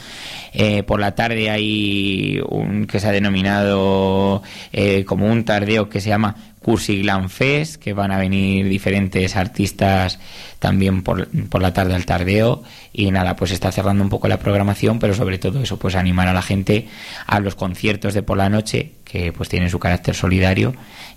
Eh, 0.51 0.76
por 0.83 0.99
la 0.99 1.15
tarde 1.15 1.49
hay 1.49 2.41
un 2.47 2.87
que 2.87 2.99
se 2.99 3.07
ha 3.07 3.11
denominado 3.11 4.41
eh, 4.73 5.05
como 5.05 5.25
un 5.25 5.43
tardeo 5.45 5.89
que 5.89 6.01
se 6.01 6.09
llama 6.09 6.35
Cursi 6.67 7.01
Glam 7.01 7.29
Fest, 7.29 7.81
que 7.81 7.93
van 7.93 8.11
a 8.11 8.17
venir 8.17 8.67
diferentes 8.67 9.37
artistas 9.37 10.19
también 10.59 11.01
por, 11.01 11.29
por, 11.47 11.61
la 11.61 11.71
tarde 11.71 11.95
al 11.95 12.05
tardeo. 12.05 12.61
Y 12.91 13.09
nada, 13.11 13.37
pues 13.37 13.51
está 13.51 13.71
cerrando 13.71 14.03
un 14.03 14.09
poco 14.09 14.27
la 14.27 14.37
programación, 14.37 14.99
pero 14.99 15.13
sobre 15.13 15.37
todo 15.37 15.61
eso, 15.61 15.79
pues 15.79 15.95
animar 15.95 16.27
a 16.27 16.33
la 16.33 16.41
gente 16.41 16.89
a 17.25 17.39
los 17.39 17.55
conciertos 17.55 18.13
de 18.13 18.21
por 18.21 18.37
la 18.37 18.49
noche, 18.49 18.91
que 19.05 19.31
pues 19.31 19.47
tienen 19.47 19.69
su 19.69 19.79
carácter 19.79 20.13
solidario. 20.13 20.73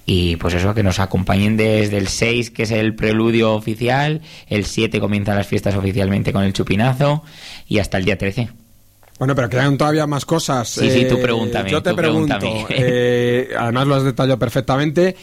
Y 0.07 0.37
pues 0.37 0.55
eso, 0.55 0.73
que 0.73 0.85
nos 0.85 1.01
acompañen 1.01 1.57
desde 1.57 1.99
el 1.99 2.07
6, 2.07 2.51
que 2.53 2.63
es 2.63 2.71
el 2.71 2.95
preludio 2.95 3.55
oficial, 3.55 4.21
el 4.49 4.67
7 4.67 5.01
comienzan 5.01 5.37
las 5.37 5.49
fiestas 5.49 5.75
oficialmente 5.75 6.33
con 6.33 6.45
el 6.45 6.53
chupinazo, 6.53 7.25
y 7.67 7.79
hasta 7.79 7.99
el 7.99 8.05
día 8.05 8.17
13. 8.17 8.49
Bueno, 9.21 9.35
pero 9.35 9.51
quedan 9.51 9.77
todavía 9.77 10.07
más 10.07 10.25
cosas. 10.25 10.67
Sí, 10.67 10.91
sí, 10.91 11.05
tú 11.07 11.17
eh, 11.17 11.23
pregúntame. 11.23 11.71
Yo 11.71 11.83
te 11.83 11.93
pregunto, 11.93 12.39
eh, 12.71 13.51
además 13.59 13.87
lo 13.87 13.95
has 13.97 14.05
detallado 14.05 14.39
perfectamente. 14.39 15.15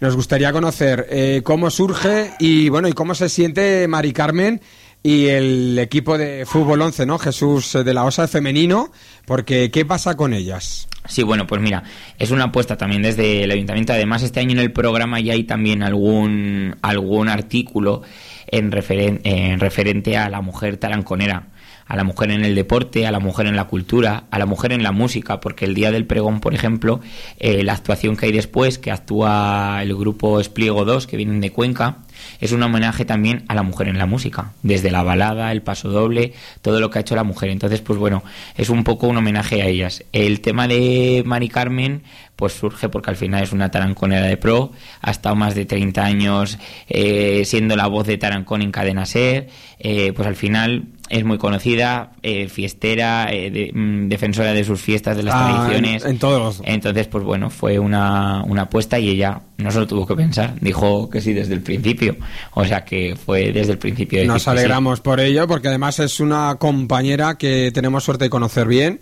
Nos 0.00 0.16
gustaría 0.16 0.50
conocer 0.50 1.06
eh, 1.10 1.42
cómo 1.44 1.68
surge 1.68 2.30
y 2.38 2.70
bueno 2.70 2.88
y 2.88 2.94
cómo 2.94 3.14
se 3.14 3.28
siente 3.28 3.86
Mari 3.86 4.14
Carmen 4.14 4.62
y 5.02 5.26
el 5.26 5.78
equipo 5.78 6.16
de 6.16 6.46
fútbol 6.46 6.80
11, 6.80 7.04
¿no? 7.04 7.18
Jesús 7.18 7.76
de 7.84 7.92
la 7.92 8.04
Osa 8.04 8.26
femenino, 8.28 8.90
porque 9.26 9.70
¿qué 9.70 9.84
pasa 9.84 10.16
con 10.16 10.32
ellas? 10.32 10.88
Sí, 11.06 11.22
bueno, 11.22 11.46
pues 11.46 11.60
mira, 11.60 11.82
es 12.18 12.30
una 12.30 12.44
apuesta 12.44 12.78
también 12.78 13.02
desde 13.02 13.44
el 13.44 13.50
ayuntamiento. 13.50 13.92
Además, 13.92 14.22
este 14.22 14.40
año 14.40 14.52
en 14.52 14.60
el 14.60 14.72
programa 14.72 15.20
ya 15.20 15.34
hay 15.34 15.44
también 15.44 15.82
algún 15.82 16.76
algún 16.80 17.28
artículo 17.28 18.00
en, 18.46 18.72
en 18.72 19.60
referente 19.60 20.16
a 20.16 20.30
la 20.30 20.40
mujer 20.40 20.78
taranconera 20.78 21.48
a 21.86 21.96
la 21.96 22.04
mujer 22.04 22.30
en 22.30 22.44
el 22.44 22.54
deporte, 22.54 23.06
a 23.06 23.12
la 23.12 23.20
mujer 23.20 23.46
en 23.46 23.56
la 23.56 23.64
cultura, 23.64 24.24
a 24.30 24.38
la 24.38 24.46
mujer 24.46 24.72
en 24.72 24.82
la 24.82 24.92
música, 24.92 25.40
porque 25.40 25.64
el 25.64 25.74
día 25.74 25.90
del 25.90 26.06
pregón, 26.06 26.40
por 26.40 26.54
ejemplo, 26.54 27.00
eh, 27.38 27.62
la 27.62 27.74
actuación 27.74 28.16
que 28.16 28.26
hay 28.26 28.32
después, 28.32 28.78
que 28.78 28.90
actúa 28.90 29.80
el 29.82 29.94
grupo 29.94 30.40
Espliego 30.40 30.84
2, 30.84 31.06
que 31.06 31.16
vienen 31.16 31.40
de 31.40 31.50
Cuenca, 31.50 31.98
es 32.40 32.52
un 32.52 32.62
homenaje 32.62 33.04
también 33.04 33.44
a 33.48 33.54
la 33.54 33.62
mujer 33.62 33.88
en 33.88 33.98
la 33.98 34.06
música, 34.06 34.52
desde 34.62 34.90
la 34.90 35.02
balada, 35.02 35.52
el 35.52 35.62
paso 35.62 35.90
doble, 35.90 36.32
todo 36.62 36.80
lo 36.80 36.90
que 36.90 36.98
ha 36.98 37.02
hecho 37.02 37.16
la 37.16 37.24
mujer. 37.24 37.50
Entonces, 37.50 37.80
pues 37.80 37.98
bueno, 37.98 38.22
es 38.56 38.70
un 38.70 38.84
poco 38.84 39.06
un 39.06 39.16
homenaje 39.16 39.62
a 39.62 39.66
ellas. 39.66 40.04
El 40.12 40.40
tema 40.40 40.68
de 40.68 41.22
Mari 41.26 41.48
Carmen, 41.48 42.02
pues 42.36 42.52
surge 42.54 42.88
porque 42.88 43.10
al 43.10 43.16
final 43.16 43.42
es 43.42 43.52
una 43.52 43.70
taranconera 43.70 44.26
de 44.26 44.36
pro, 44.36 44.72
ha 45.00 45.10
estado 45.10 45.36
más 45.36 45.54
de 45.54 45.66
30 45.66 46.04
años 46.04 46.58
eh, 46.88 47.42
siendo 47.44 47.76
la 47.76 47.86
voz 47.86 48.06
de 48.06 48.18
Tarancón 48.18 48.62
en 48.62 48.72
Cadena 48.72 49.06
Ser, 49.06 49.48
eh, 49.78 50.12
pues 50.14 50.26
al 50.26 50.36
final 50.36 50.84
es 51.10 51.24
muy 51.24 51.38
conocida, 51.38 52.12
eh, 52.22 52.48
fiestera, 52.48 53.28
mm, 53.30 54.08
defensora 54.08 54.52
de 54.52 54.64
sus 54.64 54.80
fiestas, 54.80 55.16
de 55.16 55.22
las 55.22 55.34
ah, 55.36 55.66
tradiciones. 55.66 56.04
En, 56.04 56.18
todos 56.18 56.62
Entonces, 56.64 57.06
pues 57.08 57.24
bueno, 57.24 57.50
fue 57.50 57.78
una, 57.78 58.42
una 58.44 58.62
apuesta 58.62 58.98
y 58.98 59.10
ella 59.10 59.40
no 59.58 59.70
se 59.70 59.80
lo 59.80 59.86
tuvo 59.86 60.06
que 60.06 60.16
pensar, 60.16 60.54
dijo 60.60 61.10
que 61.10 61.20
sí 61.20 61.32
desde 61.32 61.54
el 61.54 61.60
principio. 61.60 62.16
O 62.54 62.64
sea 62.64 62.84
que 62.84 63.16
fue 63.16 63.52
desde 63.52 63.72
el 63.72 63.78
principio. 63.78 64.24
Nos 64.24 64.48
alegramos 64.48 65.00
por 65.00 65.20
ello, 65.20 65.46
porque 65.46 65.68
además 65.68 65.98
es 65.98 66.20
una 66.20 66.56
compañera 66.56 67.36
que 67.36 67.70
tenemos 67.72 68.04
suerte 68.04 68.24
de 68.24 68.30
conocer 68.30 68.66
bien 68.66 69.00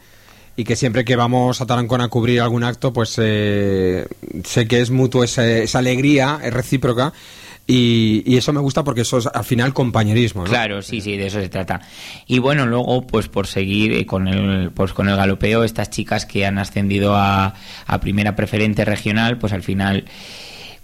y 0.56 0.64
que 0.64 0.76
siempre 0.76 1.04
que 1.04 1.16
vamos 1.16 1.60
a 1.60 1.66
Tarancón 1.66 2.00
a 2.00 2.08
cubrir 2.08 2.40
algún 2.40 2.64
acto, 2.64 2.92
pues 2.92 3.14
eh, 3.18 4.06
sé 4.44 4.66
que 4.66 4.80
es 4.80 4.90
mutuo 4.90 5.24
esa, 5.24 5.46
esa 5.46 5.78
alegría, 5.78 6.40
es 6.42 6.52
recíproca. 6.52 7.12
Y, 7.66 8.36
eso 8.36 8.52
me 8.52 8.60
gusta 8.60 8.82
porque 8.82 9.02
eso 9.02 9.18
es 9.18 9.26
al 9.26 9.44
final 9.44 9.72
compañerismo. 9.72 10.44
Claro, 10.44 10.82
sí, 10.82 11.00
sí, 11.00 11.16
de 11.16 11.26
eso 11.26 11.40
se 11.40 11.48
trata. 11.48 11.80
Y 12.26 12.38
bueno, 12.38 12.66
luego, 12.66 13.06
pues 13.06 13.28
por 13.28 13.46
seguir 13.46 13.92
eh, 13.92 14.06
con 14.06 14.26
el, 14.28 14.70
pues 14.72 14.92
con 14.92 15.08
el 15.08 15.16
galopeo, 15.16 15.64
estas 15.64 15.90
chicas 15.90 16.26
que 16.26 16.44
han 16.44 16.58
ascendido 16.58 17.14
a, 17.16 17.54
a 17.86 18.00
primera 18.00 18.34
preferente 18.34 18.84
regional, 18.84 19.38
pues 19.38 19.52
al 19.52 19.62
final 19.62 20.04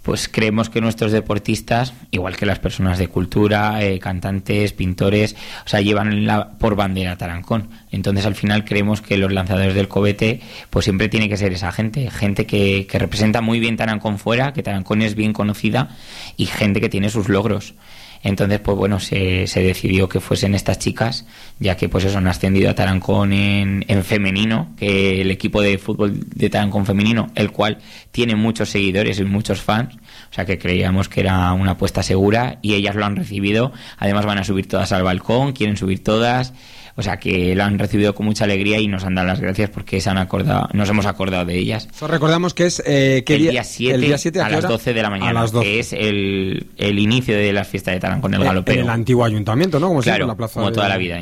pues 0.03 0.29
creemos 0.29 0.69
que 0.69 0.81
nuestros 0.81 1.11
deportistas, 1.11 1.93
igual 2.11 2.35
que 2.35 2.45
las 2.45 2.59
personas 2.59 2.97
de 2.97 3.07
cultura, 3.07 3.83
eh, 3.83 3.99
cantantes, 3.99 4.73
pintores, 4.73 5.35
o 5.65 5.69
sea, 5.69 5.81
llevan 5.81 6.25
la, 6.25 6.51
por 6.51 6.75
bandera 6.75 7.17
Tarancón. 7.17 7.69
Entonces, 7.91 8.25
al 8.25 8.35
final 8.35 8.65
creemos 8.65 9.01
que 9.01 9.17
los 9.17 9.31
lanzadores 9.31 9.75
del 9.75 9.87
cobete, 9.87 10.41
pues 10.69 10.85
siempre 10.85 11.09
tiene 11.09 11.29
que 11.29 11.37
ser 11.37 11.53
esa 11.53 11.71
gente, 11.71 12.09
gente 12.09 12.45
que, 12.45 12.87
que 12.89 12.99
representa 12.99 13.41
muy 13.41 13.59
bien 13.59 13.77
Tarancón 13.77 14.19
fuera, 14.19 14.53
que 14.53 14.63
Tarancón 14.63 15.01
es 15.01 15.15
bien 15.15 15.33
conocida 15.33 15.89
y 16.37 16.45
gente 16.45 16.81
que 16.81 16.89
tiene 16.89 17.09
sus 17.09 17.29
logros. 17.29 17.73
Entonces, 18.21 18.59
pues 18.59 18.77
bueno, 18.77 18.99
se, 18.99 19.47
se, 19.47 19.61
decidió 19.61 20.09
que 20.09 20.19
fuesen 20.19 20.53
estas 20.53 20.77
chicas, 20.79 21.25
ya 21.59 21.77
que 21.77 21.87
pues 21.87 22.03
eso 22.03 22.17
han 22.17 22.27
ascendido 22.27 22.69
a 22.69 22.75
Tarancón 22.75 23.31
en, 23.31 23.85
en, 23.87 24.03
femenino, 24.03 24.73
que 24.77 25.21
el 25.21 25.31
equipo 25.31 25.61
de 25.61 25.77
fútbol 25.77 26.19
de 26.35 26.49
Tarancón 26.49 26.85
femenino, 26.85 27.31
el 27.35 27.51
cual 27.51 27.77
tiene 28.11 28.35
muchos 28.35 28.69
seguidores 28.69 29.19
y 29.19 29.23
muchos 29.23 29.61
fans, 29.61 29.95
o 29.95 30.33
sea 30.33 30.45
que 30.45 30.57
creíamos 30.57 31.07
que 31.07 31.21
era 31.21 31.53
una 31.53 31.71
apuesta 31.71 32.03
segura 32.03 32.59
y 32.61 32.73
ellas 32.73 32.95
lo 32.95 33.05
han 33.05 33.15
recibido. 33.15 33.71
Además 33.97 34.25
van 34.25 34.37
a 34.37 34.43
subir 34.43 34.67
todas 34.67 34.91
al 34.91 35.03
balcón, 35.03 35.53
quieren 35.53 35.77
subir 35.77 36.03
todas. 36.03 36.53
O 36.95 37.01
sea 37.01 37.17
que 37.17 37.55
lo 37.55 37.63
han 37.63 37.79
recibido 37.79 38.15
con 38.15 38.25
mucha 38.25 38.45
alegría 38.45 38.79
y 38.79 38.87
nos 38.87 39.03
han 39.03 39.15
dado 39.15 39.27
las 39.27 39.39
gracias 39.39 39.69
porque 39.69 40.01
se 40.01 40.09
han 40.09 40.17
acordado, 40.17 40.69
nos 40.73 40.89
hemos 40.89 41.05
acordado 41.05 41.45
de 41.45 41.57
ellas. 41.57 41.87
recordamos 42.01 42.53
que 42.53 42.65
es 42.65 42.81
eh, 42.85 43.23
el, 43.27 43.49
día 43.49 43.63
7, 43.63 44.41
a, 44.41 44.49
las 44.49 44.67
12 44.67 44.93
de 44.93 45.01
la 45.01 45.09
mañana, 45.09 45.45
que 45.61 45.79
es 45.79 45.93
el, 45.93 46.67
el, 46.77 46.99
inicio 46.99 47.35
de 47.35 47.53
la 47.53 47.63
fiesta 47.63 47.91
de 47.91 47.99
Tarán 47.99 48.21
con 48.21 48.33
el 48.33 48.43
galopero. 48.43 48.79
En 48.79 48.85
el 48.85 48.91
antiguo 48.91 49.25
ayuntamiento, 49.25 49.79
¿no? 49.79 49.87
Como 49.87 50.01
claro, 50.01 50.27
la 50.27 50.35
plaza 50.35 50.55
como, 50.55 50.71
toda 50.71 50.89
la 50.89 50.97
vida. 50.97 51.21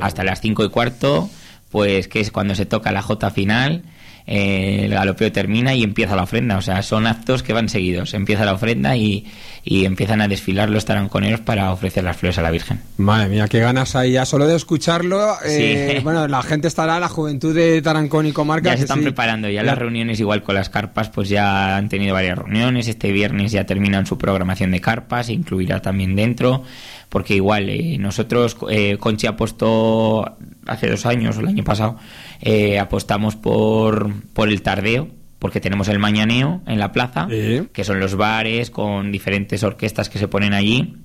Hasta 0.00 0.24
las 0.24 0.40
5 0.40 0.64
y 0.64 0.68
cuarto, 0.70 1.28
pues 1.70 2.08
que 2.08 2.20
es 2.20 2.30
cuando 2.30 2.54
se 2.54 2.66
toca 2.66 2.92
la 2.92 3.02
jota 3.02 3.30
final 3.30 3.82
eh, 4.30 4.82
el 4.84 4.90
galopeo 4.92 5.32
termina 5.32 5.74
y 5.74 5.82
empieza 5.82 6.14
la 6.14 6.24
ofrenda. 6.24 6.58
O 6.58 6.62
sea, 6.62 6.82
son 6.82 7.06
actos 7.06 7.42
que 7.42 7.54
van 7.54 7.68
seguidos. 7.70 8.12
Empieza 8.12 8.44
la 8.44 8.52
ofrenda 8.52 8.94
y, 8.94 9.24
y 9.64 9.86
empiezan 9.86 10.20
a 10.20 10.28
desfilar 10.28 10.68
los 10.68 10.84
taranconeros 10.84 11.40
para 11.40 11.72
ofrecer 11.72 12.04
las 12.04 12.16
flores 12.18 12.36
a 12.38 12.42
la 12.42 12.50
Virgen. 12.50 12.80
Madre 12.98 13.28
mía, 13.30 13.48
qué 13.48 13.58
ganas 13.60 13.96
hay 13.96 14.12
ya 14.12 14.26
solo 14.26 14.46
de 14.46 14.54
escucharlo. 14.56 15.34
eh, 15.44 15.94
Sí. 15.96 16.00
Bueno, 16.04 16.28
la 16.28 16.42
gente 16.42 16.68
estará, 16.68 17.00
la 17.00 17.08
juventud 17.08 17.54
de 17.54 17.80
Tarancón 17.82 18.26
y 18.26 18.32
Comarca. 18.32 18.70
Ya 18.70 18.76
se 18.76 18.82
están 18.82 18.98
sí. 18.98 19.04
preparando, 19.04 19.48
ya 19.48 19.62
La- 19.62 19.72
las 19.72 19.78
reuniones 19.78 20.20
igual 20.20 20.42
con 20.42 20.54
las 20.54 20.68
carpas, 20.68 21.08
pues 21.08 21.28
ya 21.30 21.76
han 21.76 21.88
tenido 21.88 22.12
varias 22.14 22.36
reuniones. 22.38 22.86
Este 22.88 23.10
viernes 23.12 23.50
ya 23.52 23.64
terminan 23.64 24.04
su 24.06 24.18
programación 24.18 24.70
de 24.72 24.80
carpas, 24.80 25.30
incluirá 25.30 25.80
también 25.80 26.14
dentro, 26.14 26.64
porque 27.08 27.34
igual 27.34 27.68
eh, 27.70 27.96
nosotros, 27.98 28.56
eh, 28.70 28.96
Conchi 28.98 29.26
apostó 29.26 30.36
hace 30.66 30.90
dos 30.90 31.06
años 31.06 31.36
o 31.36 31.40
el 31.40 31.48
año 31.48 31.64
pasado, 31.64 31.96
eh, 32.40 32.78
apostamos 32.78 33.36
por, 33.36 34.12
por 34.32 34.48
el 34.48 34.62
tardeo. 34.62 35.08
Porque 35.38 35.60
tenemos 35.60 35.86
el 35.86 36.00
mañaneo 36.00 36.62
en 36.66 36.80
la 36.80 36.90
plaza, 36.90 37.28
que 37.72 37.84
son 37.84 38.00
los 38.00 38.16
bares 38.16 38.70
con 38.70 39.12
diferentes 39.12 39.62
orquestas 39.62 40.08
que 40.08 40.18
se 40.18 40.26
ponen 40.26 40.52
allí. 40.52 40.96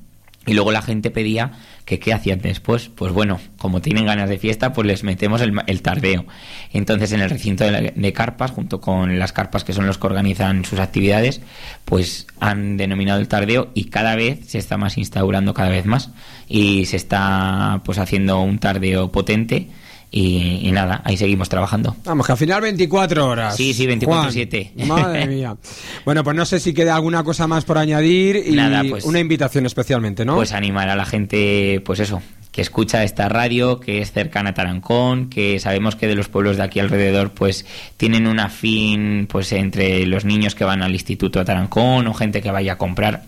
Y 0.48 0.54
luego 0.56 0.72
la 0.72 0.82
gente 0.82 1.12
pedía 1.12 1.52
que 1.86 2.00
qué 2.00 2.13
hacían 2.13 2.40
después. 2.42 2.90
Pues 2.90 3.13
bueno, 3.13 3.40
como 3.60 3.80
tienen 3.80 4.08
ganas 4.08 4.30
de 4.30 4.40
fiesta, 4.40 4.74
pues 4.74 4.88
les 4.88 5.04
metemos 5.04 5.40
el, 5.42 5.54
el 5.68 5.82
tardeo. 5.84 6.25
Entonces 6.74 7.12
en 7.12 7.22
el 7.22 7.30
recinto 7.30 7.63
de, 7.63 7.72
la- 7.72 7.82
de 7.96 8.13
carpas, 8.13 8.50
junto 8.52 8.82
con 8.82 9.20
las 9.20 9.32
carpas 9.34 9.63
que 9.63 9.72
son 9.72 9.86
los 9.86 10.00
que 10.00 10.08
organizan 10.08 10.66
sus 10.66 10.80
actividades, 10.80 11.40
pues 11.86 12.25
han 12.40 12.75
denominado 12.75 13.20
el 13.20 13.28
tardeo 13.28 13.70
y 13.75 13.86
cada 13.86 14.16
vez 14.16 14.40
se 14.48 14.58
está 14.58 14.78
más 14.78 14.98
instaurando 14.98 15.54
cada 15.54 15.70
vez 15.70 15.86
más. 15.86 16.10
Y 16.50 16.88
se 16.88 16.98
está 16.98 17.82
pues 17.86 18.00
haciendo 18.00 18.42
un 18.42 18.58
tardeo 18.58 19.12
potente. 19.12 19.68
Y, 20.15 20.60
y 20.62 20.72
nada, 20.72 21.01
ahí 21.05 21.17
seguimos 21.17 21.50
trabajando. 21.50 21.96
Vamos, 22.05 22.27
que 22.27 22.34
al 22.34 22.38
final 22.38 22.62
24 22.62 23.27
horas. 23.27 23.58
Sí, 23.58 23.74
sí, 23.74 23.88
24/7. 23.88 24.72
Juan, 24.75 24.88
Madre 24.88 25.25
mía. 25.25 25.58
Bueno, 26.05 26.24
pues 26.24 26.36
no 26.36 26.46
sé 26.46 26.60
si 26.60 26.72
queda 26.72 26.96
alguna 26.96 27.24
cosa 27.24 27.48
más 27.48 27.65
por 27.65 27.79
añadir 27.79 28.36
y 28.46 28.51
Nada, 28.51 28.84
pues- 28.88 29.05
una 29.05 29.20
invitación 29.20 29.65
especialmente, 29.65 30.24
¿no? 30.24 30.36
Pues 30.36 30.51
animar 30.53 30.88
a 30.89 30.96
la 30.96 31.05
gente, 31.05 31.82
pues 31.84 32.00
eso, 32.00 32.22
que 32.51 32.62
escucha 32.62 33.03
esta 33.03 33.27
radio, 33.27 33.79
que 33.79 34.01
es 34.03 34.12
cercana 34.12 34.51
a 34.51 34.53
Tarancón, 34.53 35.32
que 35.32 35.60
sabemos 35.60 35.96
que 35.96 36.05
de 36.05 36.13
los 36.13 36.29
pueblos 36.29 36.58
de 36.58 36.63
aquí 36.63 36.79
alrededor, 36.79 37.32
pues 37.32 37.65
tienen 37.98 38.27
un 38.27 38.39
afín, 38.39 39.27
pues 39.27 39.51
entre 39.51 40.05
los 40.05 40.25
niños 40.25 40.53
que 40.53 40.63
van 40.63 40.84
al 40.84 40.93
instituto 40.93 41.39
a 41.39 41.46
Tarancón 41.46 42.05
o 42.05 42.13
gente 42.13 42.43
que 42.43 42.51
vaya 42.51 42.74
a 42.74 42.77
comprar. 42.77 43.24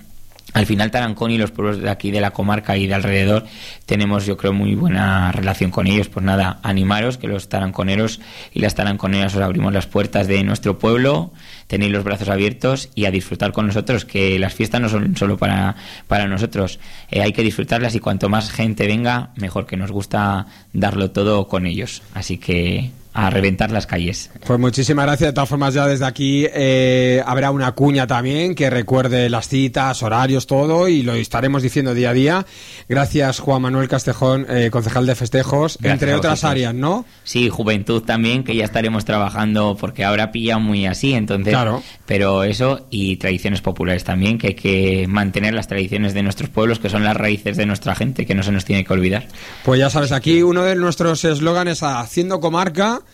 Al 0.54 0.66
final 0.66 0.92
Tarancón 0.92 1.32
y 1.32 1.38
los 1.38 1.52
pueblos 1.52 1.82
de 1.82 1.90
aquí 1.90 2.12
de 2.12 2.22
la 2.22 2.32
comarca 2.32 2.78
y 2.78 2.88
de 2.88 2.94
alrededor 2.94 3.46
tenemos 3.86 4.26
yo 4.26 4.38
creo 4.38 4.54
muy 4.54 4.76
buena 4.76 5.32
relación 5.32 5.72
con 5.72 5.86
ellos. 5.88 6.08
Pues 6.08 6.26
nada, 6.26 6.60
animaros 6.64 7.18
que 7.18 7.28
los 7.28 7.50
taranconeros 7.50 8.22
y 8.54 8.62
las 8.62 8.76
taranconeras 8.76 9.36
os 9.36 9.42
abrimos 9.42 9.74
las 9.74 9.88
puertas 9.88 10.28
de 10.28 10.44
nuestro 10.44 10.80
pueblo, 10.80 11.34
tenéis 11.68 11.92
los 11.92 12.04
brazos 12.04 12.30
abiertos 12.30 12.90
y 12.96 13.06
a 13.06 13.12
disfrutar 13.12 13.52
con 13.52 13.68
nosotros, 13.68 14.06
que 14.06 14.40
las 14.40 14.54
fiestas 14.54 14.80
no 14.80 14.88
son 14.88 15.18
solo 15.18 15.38
para, 15.38 15.76
para 16.08 16.28
nosotros, 16.28 16.80
Eh, 17.12 17.22
hay 17.22 17.34
que 17.34 17.44
disfrutarlas 17.44 17.96
y 17.96 18.00
cuanto 18.00 18.30
más 18.30 18.52
gente 18.52 18.88
venga, 18.88 19.32
mejor 19.36 19.66
que 19.66 19.78
nos 19.78 19.92
gusta 19.92 20.48
darlo 20.74 21.12
todo 21.12 21.48
con 21.48 21.66
ellos. 21.66 22.02
Así 22.14 22.38
que 22.38 22.92
a 23.16 23.30
reventar 23.30 23.72
las 23.72 23.88
calles. 23.88 24.30
Pues 24.46 24.60
muchísimas 24.60 25.06
gracias. 25.06 25.30
De 25.30 25.34
todas 25.34 25.48
formas, 25.50 25.74
ya 25.74 25.88
desde 25.88 26.06
aquí 26.06 26.46
eh, 26.54 27.24
habrá 27.26 27.50
una 27.50 27.72
cuña 27.72 28.06
también 28.08 28.56
que 28.56 28.70
recuerde 28.70 29.30
las 29.30 29.48
citas, 29.48 30.04
horarios, 30.04 30.48
todo, 30.48 30.90
y 30.90 31.02
lo 31.02 31.14
estaremos 31.14 31.64
diciendo 31.64 31.94
día 31.94 32.10
a 32.10 32.14
día. 32.14 32.46
Gracias, 32.90 33.40
Juan 33.40 33.62
Manuel 33.62 33.88
Castejón, 33.88 34.46
eh, 34.50 34.70
concejal 34.70 35.06
de 35.06 35.16
festejos, 35.16 35.78
Gracias 35.80 35.94
entre 35.94 36.16
otras 36.16 36.44
áreas, 36.44 36.74
¿no? 36.74 37.06
Sí, 37.24 37.50
juventud 37.50 38.04
también, 38.04 38.44
que 38.44 38.54
ya 38.54 38.66
estaremos 38.66 39.06
trabajando 39.06 39.78
porque 39.80 40.04
ahora 40.04 40.32
pilla 40.32 40.58
muy 40.58 40.86
así, 40.86 41.14
entonces. 41.14 41.54
Claro. 41.54 41.82
Pero 42.06 42.44
eso 42.44 42.86
y 42.90 43.16
tradiciones 43.16 43.62
populares 43.62 44.04
también, 44.04 44.38
que 44.38 44.48
hay 44.48 44.56
que 44.56 45.08
mantener 45.08 45.54
las 45.54 45.68
tradiciones 45.68 46.14
de 46.14 46.22
nuestros 46.22 46.50
pueblos, 46.50 46.80
que 46.80 46.90
son 46.90 47.06
las 47.06 47.16
raíces 47.16 47.56
de 47.56 47.66
nuestra 47.66 47.96
gente, 47.96 48.26
que 48.26 48.36
no 48.36 48.44
se 48.44 48.52
nos 48.52 48.66
tiene 48.66 48.84
que 48.84 48.92
olvidar. 48.92 49.26
Pues 49.64 49.80
ya 49.80 49.90
sabes, 49.90 50.12
aquí 50.12 50.44
uno 50.44 50.64
de 50.64 50.76
nuestros 50.76 51.24
eslóganes 51.24 51.78
es 51.78 51.84
haciendo 51.84 52.40
comarca 52.40 53.05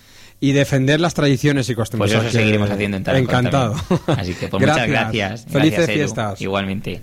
y 0.42 0.52
defender 0.52 1.00
las 1.00 1.14
tradiciones 1.14 1.70
y 1.70 1.76
costumbres. 1.76 2.12
Pues 2.14 2.26
eso 2.26 2.38
seguiremos 2.38 2.70
haciendo 2.70 2.98
en 2.98 3.04
Tarancón 3.04 3.30
Encantado. 3.46 3.76
también. 3.88 4.20
Así 4.20 4.34
que 4.34 4.48
pues 4.50 4.62
muchas 4.62 4.88
gracias. 4.90 5.46
Felices 5.46 5.78
Gracias, 5.78 5.96
fiestas. 5.96 6.42
Igualmente. 6.42 7.02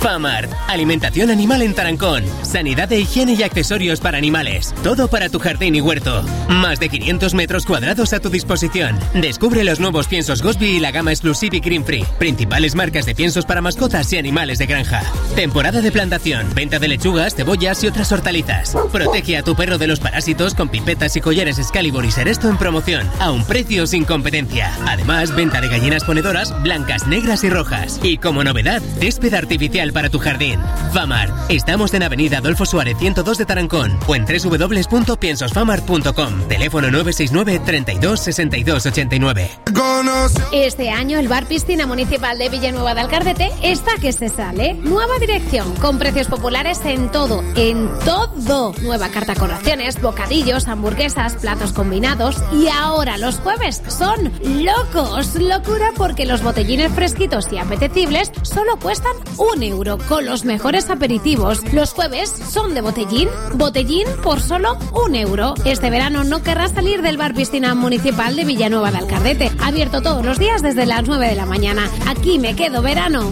Famart, 0.00 0.50
alimentación 0.68 1.30
animal 1.30 1.62
en 1.62 1.74
Tarancón, 1.74 2.24
sanidad 2.42 2.88
de 2.88 3.00
higiene 3.00 3.34
y 3.34 3.42
accesorios 3.42 4.00
para 4.00 4.18
animales, 4.18 4.74
todo 4.82 5.08
para 5.08 5.28
tu 5.28 5.38
jardín 5.38 5.74
y 5.74 5.80
huerto. 5.80 6.22
Más 6.48 6.78
de 6.78 6.88
500 6.88 7.34
metros 7.34 7.66
cuadrados 7.66 8.12
a 8.12 8.20
tu 8.20 8.30
disposición. 8.30 8.98
Descubre 9.14 9.64
los 9.64 9.80
nuevos 9.80 10.06
piensos 10.06 10.42
Gosby 10.42 10.76
y 10.76 10.80
la 10.80 10.90
gama 10.90 11.12
Exclusive 11.12 11.56
y 11.56 11.60
Green 11.60 11.84
Free, 11.84 12.04
principales 12.18 12.74
marcas 12.74 13.06
de 13.06 13.14
piensos 13.14 13.44
para 13.44 13.60
mascotas 13.60 14.12
y 14.12 14.18
animales 14.18 14.58
de 14.58 14.66
granja. 14.66 15.02
Temporada 15.34 15.80
de 15.80 15.92
plantación, 15.92 16.46
venta 16.54 16.78
de 16.78 16.88
lechugas, 16.88 17.34
cebollas 17.34 17.82
y 17.82 17.88
otras 17.88 18.12
hortalizas. 18.12 18.76
Protege 18.92 19.36
a 19.36 19.42
tu 19.42 19.56
perro 19.56 19.78
de 19.78 19.86
los 19.86 20.00
parásitos 20.00 20.54
con 20.54 20.68
pipetas 20.68 21.16
y 21.16 21.20
collares 21.20 21.58
Excalibur 21.58 22.04
y 22.04 22.10
Seresto 22.10 22.48
en 22.48 22.58
promoción, 22.58 23.08
a 23.18 23.30
un 23.30 23.44
precio 23.44 23.86
sin 23.86 24.04
competencia. 24.04 24.72
Además, 24.86 25.34
venta 25.34 25.60
de 25.60 25.68
gallinas 25.68 26.04
ponedoras 26.04 26.54
blancas, 26.62 27.06
negras 27.06 27.44
y 27.44 27.50
rojas. 27.50 27.98
Y 28.02 28.18
como 28.18 28.44
novedad, 28.44 28.82
césped 29.00 29.34
artificial 29.34 29.85
para 29.92 30.10
tu 30.10 30.18
jardín. 30.18 30.60
Famar. 30.92 31.32
Estamos 31.48 31.94
en 31.94 32.02
Avenida 32.02 32.38
Adolfo 32.38 32.66
Suárez 32.66 32.96
102 32.98 33.38
de 33.38 33.46
Tarancón 33.46 33.98
o 34.06 34.14
en 34.14 34.24
www.piensosfamar.com. 34.24 36.48
Teléfono 36.48 36.90
969 36.90 37.60
32 37.64 38.20
62 38.20 38.86
89. 38.86 39.50
Este 40.52 40.90
año 40.90 41.18
el 41.18 41.28
Bar 41.28 41.46
Piscina 41.46 41.86
Municipal 41.86 42.38
de 42.38 42.48
Villanueva 42.48 42.94
de 42.94 43.02
Alcardete 43.02 43.50
está 43.62 43.92
que 44.00 44.12
se 44.12 44.28
sale. 44.28 44.74
Nueva 44.74 45.18
dirección, 45.18 45.74
con 45.76 45.98
precios 45.98 46.28
populares 46.28 46.80
en 46.84 47.10
todo, 47.10 47.42
en 47.54 47.88
todo. 48.04 48.74
Nueva 48.82 49.08
carta 49.10 49.34
con 49.34 49.50
raciones, 49.50 50.00
bocadillos, 50.00 50.68
hamburguesas, 50.68 51.34
platos 51.34 51.72
combinados. 51.72 52.36
Y 52.52 52.68
ahora 52.68 53.18
los 53.18 53.38
jueves 53.38 53.82
son 53.88 54.32
locos. 54.64 55.34
Locura 55.36 55.92
porque 55.96 56.26
los 56.26 56.42
botellines 56.42 56.92
fresquitos 56.92 57.52
y 57.52 57.58
apetecibles 57.58 58.32
solo 58.42 58.78
cuestan 58.78 59.12
un 59.36 59.62
euro 59.62 59.75
con 60.08 60.24
los 60.24 60.44
mejores 60.46 60.88
aperitivos. 60.88 61.60
Los 61.74 61.92
jueves 61.92 62.32
son 62.50 62.72
de 62.72 62.80
botellín, 62.80 63.28
botellín 63.54 64.06
por 64.22 64.40
solo 64.40 64.78
un 65.04 65.14
euro. 65.14 65.54
Este 65.66 65.90
verano 65.90 66.24
no 66.24 66.42
querrás 66.42 66.72
salir 66.72 67.02
del 67.02 67.18
bar 67.18 67.34
piscina 67.34 67.74
municipal 67.74 68.34
de 68.36 68.44
Villanueva 68.44 68.90
de 68.90 68.98
Alcardete. 68.98 69.50
Abierto 69.62 70.00
todos 70.00 70.24
los 70.24 70.38
días 70.38 70.62
desde 70.62 70.86
las 70.86 71.06
9 71.06 71.28
de 71.28 71.34
la 71.34 71.44
mañana. 71.44 71.90
Aquí 72.06 72.38
me 72.38 72.56
quedo 72.56 72.80
verano. 72.80 73.30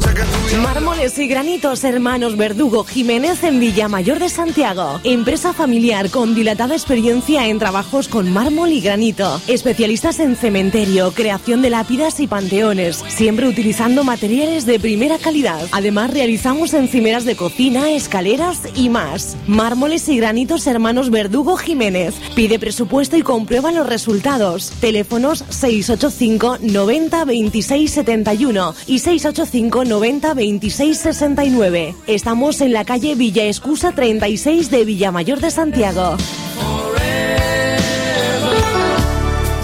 Mármoles 0.63 1.19
y 1.19 1.27
granitos 1.27 1.83
Hermanos 1.83 2.37
Verdugo 2.37 2.85
Jiménez 2.85 3.43
en 3.43 3.59
Villamayor 3.59 4.19
de 4.19 4.29
Santiago. 4.29 5.01
Empresa 5.03 5.55
familiar 5.55 6.11
con 6.11 6.35
dilatada 6.35 6.75
experiencia 6.75 7.47
en 7.47 7.59
trabajos 7.59 8.09
con 8.09 8.31
mármol 8.33 8.71
y 8.73 8.83
granito. 8.83 9.41
Especialistas 9.47 10.21
en 10.21 10.37
cementerio, 10.37 11.13
creación 11.13 11.63
de 11.63 11.71
lápidas 11.71 12.21
y 12.21 12.27
panteones. 12.27 13.03
Siempre 13.09 13.49
utilizando 13.49 14.05
materiales 14.05 14.67
de 14.67 14.79
primera 14.79 15.17
calidad. 15.19 15.67
Además 15.73 16.11
realizamos 16.35 16.75
encimeras 16.75 17.25
de 17.25 17.37
cocina, 17.37 17.93
escaleras 17.93 18.63
y 18.75 18.89
más. 18.89 19.37
Mármoles 19.47 20.09
y 20.09 20.17
granitos 20.17 20.67
Hermanos 20.67 21.11
Verdugo 21.11 21.57
Jiménez. 21.57 22.17
Pide 22.35 22.59
presupuesto 22.59 23.17
y 23.17 23.23
comprueba 23.23 23.71
los 23.71 23.87
resultados. 23.87 24.71
Teléfonos 24.81 25.45
685 25.49 26.59
90 26.61 27.25
26 27.25 27.89
71 27.89 28.75
y 28.89 28.99
685 28.99 29.85
90 29.85 30.35
26 30.35 30.99
69. 30.99 31.95
Estamos 32.09 32.61
en 32.63 32.73
la 32.73 32.85
calle 32.85 33.15
Villa 33.15 33.45
Escusa 33.45 33.93
36 33.93 34.73
de 34.73 34.85
Villamayor 34.85 35.39
de 35.39 35.53
Santiago. 35.53 36.17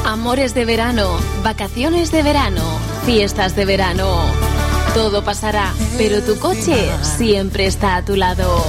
Amores 0.05 0.55
de 0.55 0.65
verano, 0.65 1.19
vacaciones 1.43 2.13
de 2.13 2.23
verano, 2.23 2.63
fiestas 3.07 3.57
de 3.57 3.65
verano. 3.65 4.40
Todo 4.95 5.23
pasará, 5.23 5.73
pero 5.97 6.21
tu 6.23 6.37
coche 6.39 6.91
siempre 7.17 7.67
está 7.67 7.97
a 7.97 8.05
tu 8.05 8.17
lado. 8.17 8.65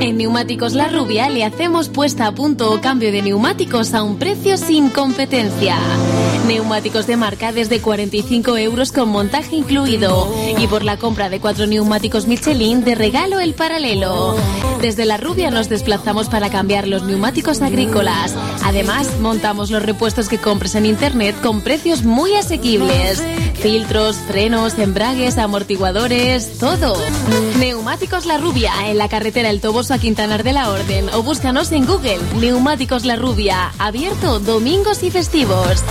En 0.00 0.16
Neumáticos 0.16 0.72
La 0.72 0.88
Rubia 0.88 1.28
le 1.28 1.44
hacemos 1.44 1.88
puesta 1.88 2.26
a 2.26 2.32
punto 2.32 2.72
o 2.72 2.80
cambio 2.80 3.12
de 3.12 3.20
neumáticos 3.20 3.92
a 3.94 4.02
un 4.02 4.16
precio 4.16 4.56
sin 4.56 4.88
competencia. 4.88 5.76
Neumáticos 6.46 7.06
de 7.06 7.16
marca 7.16 7.52
desde 7.52 7.80
45 7.80 8.56
euros 8.56 8.92
con 8.92 9.10
montaje 9.10 9.56
incluido. 9.56 10.32
Y 10.58 10.66
por 10.66 10.82
la 10.82 10.96
compra 10.96 11.28
de 11.28 11.40
cuatro 11.40 11.66
neumáticos 11.66 12.26
Michelin 12.26 12.84
de 12.84 12.94
regalo 12.94 13.40
el 13.40 13.54
paralelo. 13.54 14.36
Desde 14.80 15.04
La 15.04 15.18
Rubia 15.18 15.50
nos 15.50 15.68
desplazamos 15.68 16.28
para 16.28 16.48
cambiar 16.48 16.86
los 16.86 17.02
neumáticos 17.02 17.60
agrícolas. 17.60 18.34
Además, 18.64 19.10
montamos 19.20 19.70
los 19.70 19.82
repuestos 19.82 20.28
que 20.28 20.38
compres 20.38 20.74
en 20.76 20.86
internet 20.86 21.36
con 21.42 21.60
precios 21.60 22.04
muy 22.04 22.34
asequibles. 22.34 23.22
Filtros, 23.60 24.16
frenos, 24.16 24.78
embragues, 24.78 25.36
amortiguadores, 25.36 26.58
todo. 26.58 26.96
Neumáticos 27.58 28.24
La 28.24 28.38
Rubia, 28.38 28.72
en 28.86 28.98
la 28.98 29.08
carretera 29.08 29.50
El 29.50 29.60
Toboso 29.60 29.94
a 29.94 29.98
Quintanar 29.98 30.44
de 30.44 30.52
la 30.52 30.70
Orden. 30.70 31.08
O 31.10 31.22
búscanos 31.22 31.72
en 31.72 31.84
Google. 31.84 32.20
Neumáticos 32.36 33.04
La 33.04 33.16
Rubia, 33.16 33.72
abierto 33.78 34.38
domingos 34.38 35.02
y 35.02 35.10
festivos. 35.10 35.82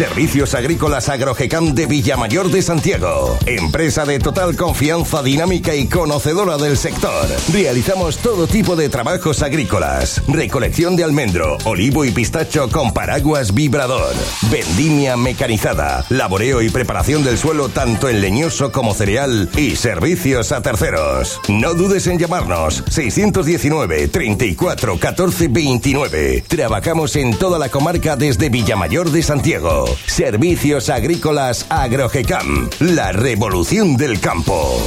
Servicios 0.01 0.55
Agrícolas 0.55 1.09
Agrogecam 1.09 1.75
de 1.75 1.85
Villamayor 1.85 2.49
de 2.49 2.63
Santiago. 2.63 3.37
Empresa 3.45 4.03
de 4.03 4.17
total 4.17 4.55
confianza 4.55 5.21
dinámica 5.21 5.75
y 5.75 5.87
conocedora 5.87 6.57
del 6.57 6.75
sector. 6.75 7.27
Realizamos 7.53 8.17
todo 8.17 8.47
tipo 8.47 8.75
de 8.75 8.89
trabajos 8.89 9.43
agrícolas. 9.43 10.23
Recolección 10.27 10.95
de 10.95 11.03
almendro, 11.03 11.55
olivo 11.65 12.03
y 12.03 12.09
pistacho 12.09 12.67
con 12.69 12.93
paraguas 12.93 13.53
vibrador. 13.53 14.15
Vendimia 14.49 15.17
mecanizada. 15.17 16.03
Laboreo 16.09 16.63
y 16.63 16.71
preparación 16.71 17.23
del 17.23 17.37
suelo 17.37 17.69
tanto 17.69 18.09
en 18.09 18.21
leñoso 18.21 18.71
como 18.71 18.95
cereal. 18.95 19.51
Y 19.55 19.75
servicios 19.75 20.51
a 20.51 20.63
terceros. 20.63 21.39
No 21.47 21.75
dudes 21.75 22.07
en 22.07 22.17
llamarnos. 22.17 22.83
619 22.89 24.07
34 24.07 24.97
14 24.97 25.47
29. 25.47 26.43
Trabajamos 26.47 27.15
en 27.17 27.37
toda 27.37 27.59
la 27.59 27.69
comarca 27.69 28.15
desde 28.15 28.49
Villamayor 28.49 29.11
de 29.11 29.21
Santiago. 29.21 29.90
Servicios 30.05 30.89
Agrícolas 30.89 31.65
Agrogecam, 31.69 32.69
la 32.79 33.11
revolución 33.11 33.97
del 33.97 34.19
campo. 34.19 34.79